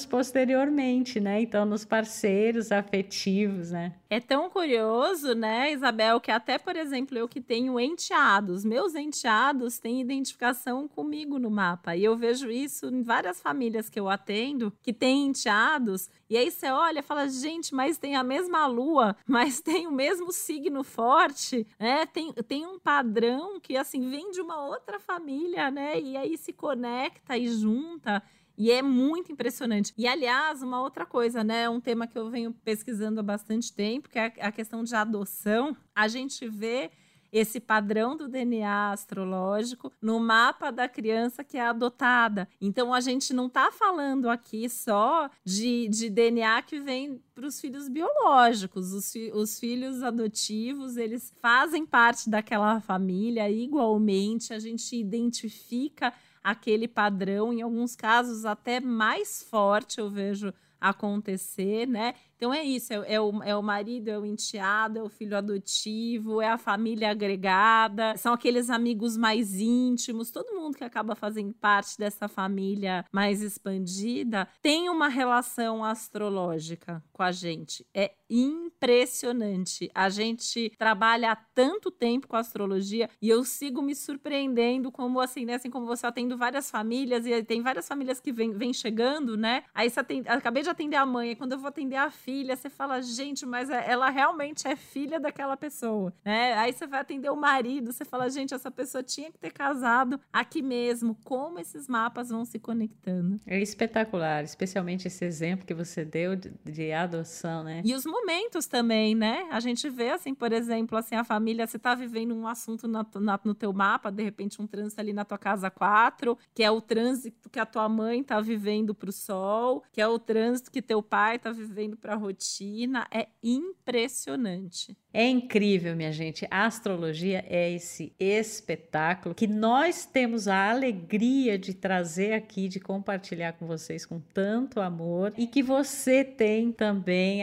posteriormente, 0.09 1.19
né? 1.19 1.41
Então, 1.41 1.65
nos 1.65 1.85
parceiros 1.85 2.71
afetivos, 2.71 3.71
né? 3.71 3.93
É 4.09 4.19
tão 4.19 4.49
curioso, 4.49 5.33
né, 5.33 5.71
Isabel, 5.71 6.21
que 6.21 6.29
até, 6.29 6.57
por 6.57 6.75
exemplo, 6.75 7.17
eu 7.17 7.27
que 7.27 7.41
tenho 7.41 7.79
enteados, 7.79 8.63
meus 8.63 8.93
enteados 8.93 9.79
têm 9.79 10.01
identificação 10.01 10.87
comigo 10.87 11.39
no 11.39 11.49
mapa. 11.49 11.95
E 11.95 12.03
eu 12.03 12.15
vejo 12.15 12.49
isso 12.49 12.87
em 12.87 13.01
várias 13.01 13.41
famílias 13.41 13.89
que 13.89 13.99
eu 13.99 14.07
atendo, 14.07 14.71
que 14.81 14.93
têm 14.93 15.27
enteados, 15.27 16.09
e 16.29 16.37
aí 16.37 16.49
você 16.49 16.67
olha 16.71 16.99
e 16.99 17.03
fala, 17.03 17.27
gente, 17.27 17.75
mas 17.75 17.97
tem 17.97 18.15
a 18.15 18.23
mesma 18.23 18.65
lua, 18.65 19.15
mas 19.27 19.61
tem 19.61 19.87
o 19.87 19.91
mesmo 19.91 20.31
signo 20.31 20.83
forte, 20.83 21.67
né? 21.79 22.05
Tem, 22.05 22.33
tem 22.33 22.65
um 22.65 22.79
padrão 22.79 23.59
que, 23.59 23.77
assim, 23.77 24.09
vem 24.09 24.31
de 24.31 24.41
uma 24.41 24.65
outra 24.65 24.99
família, 24.99 25.69
né? 25.69 25.99
E 25.99 26.17
aí 26.17 26.37
se 26.37 26.51
conecta 26.51 27.37
e 27.37 27.47
junta. 27.47 28.23
E 28.57 28.71
é 28.71 28.81
muito 28.81 29.31
impressionante. 29.31 29.93
E, 29.97 30.07
aliás, 30.07 30.61
uma 30.61 30.81
outra 30.81 31.05
coisa, 31.05 31.43
né? 31.43 31.67
Um 31.69 31.81
tema 31.81 32.07
que 32.07 32.17
eu 32.17 32.29
venho 32.29 32.53
pesquisando 32.63 33.19
há 33.19 33.23
bastante 33.23 33.73
tempo, 33.73 34.09
que 34.09 34.19
é 34.19 34.33
a 34.39 34.51
questão 34.51 34.83
de 34.83 34.95
adoção. 34.95 35.75
A 35.95 36.07
gente 36.07 36.47
vê 36.47 36.91
esse 37.33 37.59
padrão 37.59 38.15
do 38.15 38.27
DNA 38.27 38.91
astrológico 38.91 39.91
no 39.99 40.19
mapa 40.19 40.71
da 40.71 40.87
criança 40.87 41.43
que 41.43 41.57
é 41.57 41.61
adotada. 41.61 42.47
Então 42.61 42.93
a 42.93 43.01
gente 43.01 43.33
não 43.33 43.47
está 43.47 43.71
falando 43.71 44.29
aqui 44.29 44.69
só 44.69 45.27
de, 45.43 45.87
de 45.87 46.11
DNA 46.11 46.61
que 46.61 46.79
vem 46.79 47.19
para 47.33 47.47
os 47.47 47.59
filhos 47.59 47.89
biológicos. 47.89 48.93
Os, 48.93 49.11
fi 49.11 49.31
os 49.33 49.59
filhos 49.59 50.03
adotivos, 50.03 50.95
eles 50.95 51.33
fazem 51.41 51.87
parte 51.87 52.29
daquela 52.29 52.79
família 52.79 53.49
igualmente. 53.49 54.53
A 54.53 54.59
gente 54.59 54.95
identifica 54.95 56.13
aquele 56.43 56.87
padrão, 56.87 57.53
em 57.53 57.61
alguns 57.61 57.95
casos 57.95 58.45
até 58.45 58.79
mais 58.79 59.41
forte, 59.43 59.99
eu 59.99 60.09
vejo 60.09 60.53
acontecer, 60.79 61.87
né? 61.87 62.13
Então 62.43 62.53
é 62.53 62.61
isso, 62.61 62.91
é, 62.91 63.13
é, 63.13 63.21
o, 63.21 63.41
é 63.41 63.55
o 63.55 63.63
marido, 63.63 64.09
é 64.09 64.19
o 64.19 64.25
enteado, 64.25 64.99
é 64.99 65.01
o 65.01 65.07
filho 65.07 65.37
adotivo, 65.37 66.41
é 66.41 66.49
a 66.49 66.57
família 66.57 67.09
agregada, 67.09 68.17
são 68.17 68.33
aqueles 68.33 68.69
amigos 68.69 69.15
mais 69.15 69.53
íntimos, 69.53 70.29
todo 70.29 70.53
mundo 70.53 70.75
que 70.75 70.83
acaba 70.83 71.15
fazendo 71.15 71.53
parte 71.53 71.97
dessa 71.97 72.27
família 72.27 73.05
mais 73.13 73.41
expandida 73.41 74.45
tem 74.61 74.89
uma 74.89 75.07
relação 75.07 75.85
astrológica 75.85 77.01
com 77.13 77.23
a 77.23 77.31
gente. 77.31 77.87
É 77.93 78.11
impressionante. 78.29 79.89
A 79.93 80.09
gente 80.09 80.71
trabalha 80.77 81.31
há 81.31 81.35
tanto 81.35 81.91
tempo 81.91 82.27
com 82.27 82.35
astrologia 82.35 83.09
e 83.21 83.29
eu 83.29 83.43
sigo 83.45 83.81
me 83.81 83.95
surpreendendo 83.95 84.91
como 84.91 85.21
assim, 85.21 85.45
né? 85.45 85.53
Assim 85.53 85.69
como 85.69 85.85
você 85.85 86.07
atendo 86.07 86.35
várias 86.35 86.71
famílias 86.71 87.25
e 87.25 87.43
tem 87.43 87.61
várias 87.61 87.87
famílias 87.87 88.19
que 88.19 88.31
vêm 88.31 88.73
chegando, 88.73 89.37
né? 89.37 89.63
Aí 89.73 89.89
você 89.89 89.99
atende, 89.99 90.27
acabei 90.27 90.63
de 90.63 90.69
atender 90.69 90.95
a 90.95 91.05
mãe, 91.05 91.31
e 91.31 91.35
quando 91.35 91.51
eu 91.51 91.59
vou 91.59 91.67
atender 91.67 91.95
a 91.95 92.09
filha, 92.09 92.32
você 92.41 92.69
fala, 92.69 93.01
gente, 93.01 93.45
mas 93.45 93.69
é, 93.69 93.89
ela 93.89 94.09
realmente 94.09 94.67
é 94.67 94.75
filha 94.75 95.19
daquela 95.19 95.57
pessoa, 95.57 96.13
né? 96.23 96.53
Aí 96.53 96.71
você 96.71 96.87
vai 96.87 97.01
atender 97.01 97.29
o 97.29 97.35
marido, 97.35 97.91
você 97.91 98.05
fala, 98.05 98.29
gente, 98.29 98.53
essa 98.53 98.71
pessoa 98.71 99.03
tinha 99.03 99.31
que 99.31 99.37
ter 99.37 99.51
casado 99.51 100.19
aqui 100.31 100.61
mesmo. 100.61 101.17
Como 101.23 101.59
esses 101.59 101.87
mapas 101.87 102.29
vão 102.29 102.45
se 102.45 102.57
conectando? 102.59 103.39
É 103.45 103.59
espetacular, 103.59 104.43
especialmente 104.43 105.07
esse 105.07 105.25
exemplo 105.25 105.65
que 105.65 105.73
você 105.73 106.05
deu 106.05 106.35
de, 106.35 106.51
de 106.63 106.91
adoção, 106.91 107.63
né? 107.63 107.81
E 107.83 107.93
os 107.93 108.05
momentos 108.05 108.65
também, 108.65 109.13
né? 109.13 109.47
A 109.51 109.59
gente 109.59 109.89
vê, 109.89 110.11
assim, 110.11 110.33
por 110.33 110.51
exemplo, 110.51 110.97
assim, 110.97 111.15
a 111.15 111.23
família, 111.23 111.67
você 111.67 111.77
tá 111.77 111.93
vivendo 111.95 112.33
um 112.33 112.47
assunto 112.47 112.87
na, 112.87 113.05
na, 113.15 113.39
no 113.43 113.53
teu 113.53 113.73
mapa, 113.73 114.11
de 114.11 114.23
repente 114.23 114.61
um 114.61 114.67
trânsito 114.67 115.01
ali 115.01 115.13
na 115.13 115.25
tua 115.25 115.37
casa 115.37 115.69
4, 115.69 116.37
que 116.53 116.63
é 116.63 116.71
o 116.71 116.79
trânsito 116.79 117.49
que 117.49 117.59
a 117.59 117.65
tua 117.65 117.89
mãe 117.89 118.23
tá 118.23 118.39
vivendo 118.39 118.95
pro 118.95 119.11
sol, 119.11 119.83
que 119.91 120.01
é 120.01 120.07
o 120.07 120.17
trânsito 120.17 120.71
que 120.71 120.81
teu 120.81 121.01
pai 121.01 121.37
tá 121.39 121.51
vivendo 121.51 121.97
pra 121.97 122.15
rotina. 122.23 123.07
É 123.11 123.27
impressionante. 123.43 124.97
É 125.13 125.27
incrível, 125.27 125.95
minha 125.95 126.11
gente. 126.11 126.47
A 126.49 126.65
astrologia 126.65 127.45
é 127.47 127.71
esse 127.71 128.13
espetáculo 128.19 129.35
que 129.35 129.45
nós 129.45 130.05
temos 130.05 130.47
a 130.47 130.71
alegria 130.71 131.55
de 131.55 131.73
trazer 131.73 132.33
aqui, 132.33 132.67
de 132.67 132.79
compartilhar 132.79 133.53
com 133.53 133.67
vocês 133.67 134.07
com 134.07 134.19
tanto 134.19 134.81
amor 134.81 135.31
e 135.37 135.45
que 135.45 135.61
você 135.61 136.23
tem 136.23 136.71
também 136.71 137.41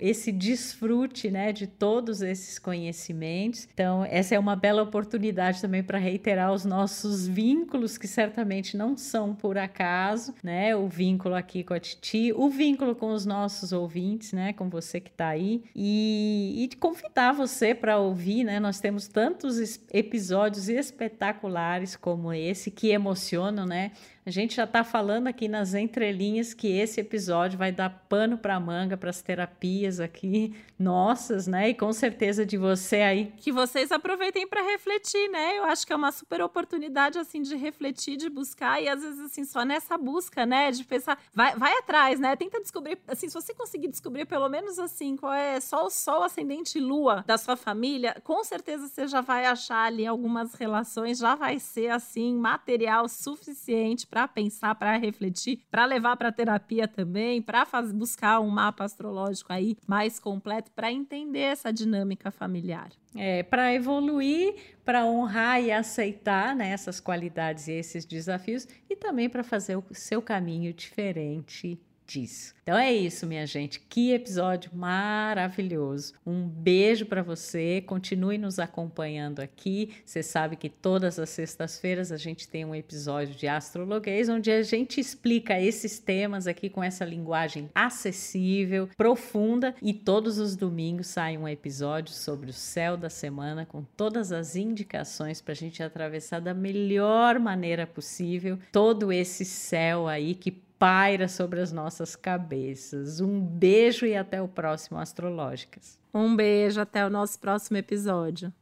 esse 0.00 0.32
desfrute, 0.32 1.30
né, 1.30 1.52
de 1.52 1.68
todos 1.68 2.22
esses 2.22 2.58
conhecimentos. 2.58 3.68
Então, 3.72 4.04
essa 4.04 4.34
é 4.34 4.38
uma 4.38 4.56
bela 4.56 4.82
oportunidade 4.82 5.60
também 5.60 5.82
para 5.82 5.98
reiterar 5.98 6.52
os 6.52 6.64
nossos 6.64 7.28
vínculos 7.28 7.96
que 7.96 8.08
certamente 8.08 8.76
não 8.76 8.96
são 8.96 9.32
por 9.32 9.56
acaso, 9.56 10.34
né? 10.42 10.74
O 10.74 10.88
vínculo 10.88 11.36
aqui 11.36 11.62
com 11.62 11.74
a 11.74 11.78
Titi, 11.78 12.32
o 12.34 12.48
vínculo 12.48 12.96
com 12.96 13.12
os 13.12 13.24
nossos 13.24 13.72
ouvintes, 13.72 13.92
né, 14.32 14.52
com 14.52 14.68
você 14.68 15.00
que 15.00 15.10
está 15.10 15.28
aí 15.28 15.62
e, 15.74 16.68
e 16.70 16.76
convidar 16.76 17.32
você 17.32 17.74
para 17.74 17.98
ouvir, 17.98 18.44
né? 18.44 18.60
Nós 18.60 18.80
temos 18.80 19.08
tantos 19.08 19.80
episódios 19.92 20.68
espetaculares 20.68 21.96
como 21.96 22.32
esse 22.32 22.70
que 22.70 22.90
emocionam, 22.90 23.66
né? 23.66 23.92
A 24.24 24.30
gente 24.30 24.54
já 24.54 24.62
está 24.62 24.84
falando 24.84 25.26
aqui 25.26 25.48
nas 25.48 25.74
entrelinhas 25.74 26.54
que 26.54 26.68
esse 26.68 27.00
episódio 27.00 27.58
vai 27.58 27.72
dar 27.72 27.90
pano 28.08 28.38
para 28.38 28.58
manga 28.60 28.96
para 28.96 29.10
as 29.10 29.20
terapias 29.20 29.98
aqui 29.98 30.54
nossas, 30.78 31.48
né? 31.48 31.70
E 31.70 31.74
com 31.74 31.92
certeza 31.92 32.46
de 32.46 32.56
você 32.56 32.96
aí. 32.96 33.32
Que 33.36 33.50
vocês 33.50 33.90
aproveitem 33.90 34.46
para 34.46 34.62
refletir, 34.62 35.28
né? 35.28 35.58
Eu 35.58 35.64
acho 35.64 35.84
que 35.84 35.92
é 35.92 35.96
uma 35.96 36.12
super 36.12 36.40
oportunidade 36.40 37.18
assim 37.18 37.42
de 37.42 37.56
refletir, 37.56 38.16
de 38.16 38.30
buscar 38.30 38.80
e 38.80 38.88
às 38.88 39.02
vezes 39.02 39.20
assim 39.20 39.44
só 39.44 39.64
nessa 39.64 39.98
busca, 39.98 40.46
né? 40.46 40.70
De 40.70 40.84
pensar, 40.84 41.18
vai, 41.34 41.56
vai 41.56 41.76
atrás, 41.78 42.20
né? 42.20 42.36
Tenta 42.36 42.60
descobrir, 42.60 42.98
assim, 43.08 43.28
se 43.28 43.34
você 43.34 43.52
conseguir 43.52 43.88
descobrir 43.88 44.24
pelo 44.24 44.48
menos 44.48 44.78
assim 44.78 45.16
qual 45.16 45.32
é 45.32 45.58
só 45.58 45.84
o 45.84 45.90
sol, 45.90 46.22
ascendente 46.22 46.78
e 46.78 46.80
lua 46.80 47.24
da 47.26 47.36
sua 47.36 47.56
família, 47.56 48.20
com 48.22 48.44
certeza 48.44 48.86
você 48.86 49.08
já 49.08 49.20
vai 49.20 49.46
achar 49.46 49.86
ali 49.86 50.06
algumas 50.06 50.54
relações, 50.54 51.18
já 51.18 51.34
vai 51.34 51.58
ser 51.58 51.88
assim 51.88 52.36
material 52.36 53.08
suficiente 53.08 54.06
para 54.12 54.28
pensar, 54.28 54.74
para 54.74 54.94
refletir, 54.98 55.64
para 55.70 55.86
levar 55.86 56.18
para 56.18 56.30
terapia 56.30 56.86
também, 56.86 57.40
para 57.40 57.66
buscar 57.94 58.40
um 58.40 58.50
mapa 58.50 58.84
astrológico 58.84 59.50
aí 59.50 59.74
mais 59.88 60.20
completo 60.20 60.70
para 60.72 60.92
entender 60.92 61.38
essa 61.38 61.72
dinâmica 61.72 62.30
familiar. 62.30 62.90
É, 63.16 63.42
para 63.42 63.72
evoluir, 63.72 64.54
para 64.84 65.06
honrar 65.06 65.62
e 65.62 65.72
aceitar 65.72 66.54
né, 66.54 66.72
essas 66.72 67.00
qualidades 67.00 67.68
e 67.68 67.72
esses 67.72 68.04
desafios 68.04 68.68
e 68.90 68.94
também 68.94 69.30
para 69.30 69.42
fazer 69.42 69.76
o 69.76 69.84
seu 69.92 70.20
caminho 70.20 70.74
diferente 70.74 71.80
disso. 72.06 72.54
Então 72.62 72.78
é 72.78 72.92
isso, 72.92 73.26
minha 73.26 73.44
gente. 73.44 73.80
Que 73.80 74.12
episódio 74.12 74.70
maravilhoso. 74.72 76.14
Um 76.24 76.46
beijo 76.46 77.06
para 77.06 77.22
você. 77.22 77.82
Continue 77.84 78.38
nos 78.38 78.60
acompanhando 78.60 79.40
aqui. 79.40 79.90
Você 80.04 80.22
sabe 80.22 80.54
que 80.54 80.68
todas 80.68 81.18
as 81.18 81.30
sextas-feiras 81.30 82.12
a 82.12 82.16
gente 82.16 82.46
tem 82.46 82.64
um 82.64 82.74
episódio 82.74 83.34
de 83.34 83.48
astrologuês 83.48 84.28
onde 84.28 84.50
a 84.50 84.62
gente 84.62 85.00
explica 85.00 85.60
esses 85.60 85.98
temas 85.98 86.46
aqui 86.46 86.68
com 86.68 86.84
essa 86.84 87.04
linguagem 87.04 87.68
acessível, 87.74 88.88
profunda 88.96 89.74
e 89.82 89.92
todos 89.92 90.38
os 90.38 90.54
domingos 90.54 91.08
sai 91.08 91.36
um 91.36 91.48
episódio 91.48 92.14
sobre 92.14 92.50
o 92.50 92.52
céu 92.54 92.96
da 92.96 93.10
semana 93.10 93.66
com 93.66 93.82
todas 93.96 94.30
as 94.30 94.54
indicações 94.54 95.40
para 95.40 95.52
a 95.52 95.56
gente 95.56 95.82
atravessar 95.82 96.40
da 96.40 96.54
melhor 96.54 97.40
maneira 97.40 97.86
possível 97.86 98.58
todo 98.70 99.12
esse 99.12 99.44
céu 99.44 100.06
aí 100.06 100.34
que 100.34 100.62
paira 100.82 101.28
sobre 101.28 101.60
as 101.60 101.70
nossas 101.70 102.16
cabeças. 102.16 103.20
Um 103.20 103.40
beijo 103.40 104.04
e 104.04 104.16
até 104.16 104.42
o 104.42 104.48
próximo 104.48 104.98
Astrológicas. 104.98 105.96
Um 106.12 106.34
beijo, 106.34 106.80
até 106.80 107.06
o 107.06 107.08
nosso 107.08 107.38
próximo 107.38 107.76
episódio. 107.76 108.52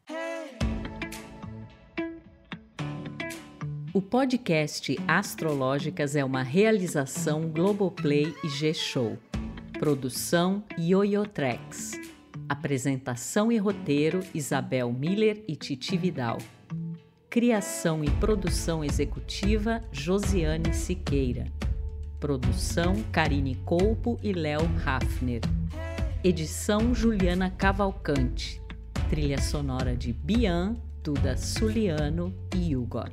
O 3.94 4.02
podcast 4.02 4.98
Astrológicas 5.08 6.14
é 6.14 6.22
uma 6.22 6.42
realização 6.42 7.48
Globoplay 7.48 8.34
e 8.44 8.50
G-Show. 8.50 9.16
Produção 9.78 10.62
Yoyotrex. 10.78 11.92
Apresentação 12.46 13.50
e 13.50 13.56
roteiro 13.56 14.20
Isabel 14.34 14.92
Miller 14.92 15.42
e 15.48 15.56
Titi 15.56 15.96
Vidal. 15.96 16.36
Criação 17.30 18.04
e 18.04 18.10
produção 18.10 18.84
executiva 18.84 19.80
Josiane 19.90 20.74
Siqueira. 20.74 21.46
Produção 22.20 23.02
Karine 23.10 23.54
Colpo 23.64 24.18
e 24.22 24.34
Léo 24.34 24.60
Hafner. 24.84 25.40
Edição 26.22 26.94
Juliana 26.94 27.50
Cavalcante. 27.50 28.60
Trilha 29.08 29.40
sonora 29.40 29.96
de 29.96 30.12
Bian, 30.12 30.76
Duda 31.02 31.34
Suliano 31.38 32.34
e 32.54 32.76
Hugot. 32.76 33.10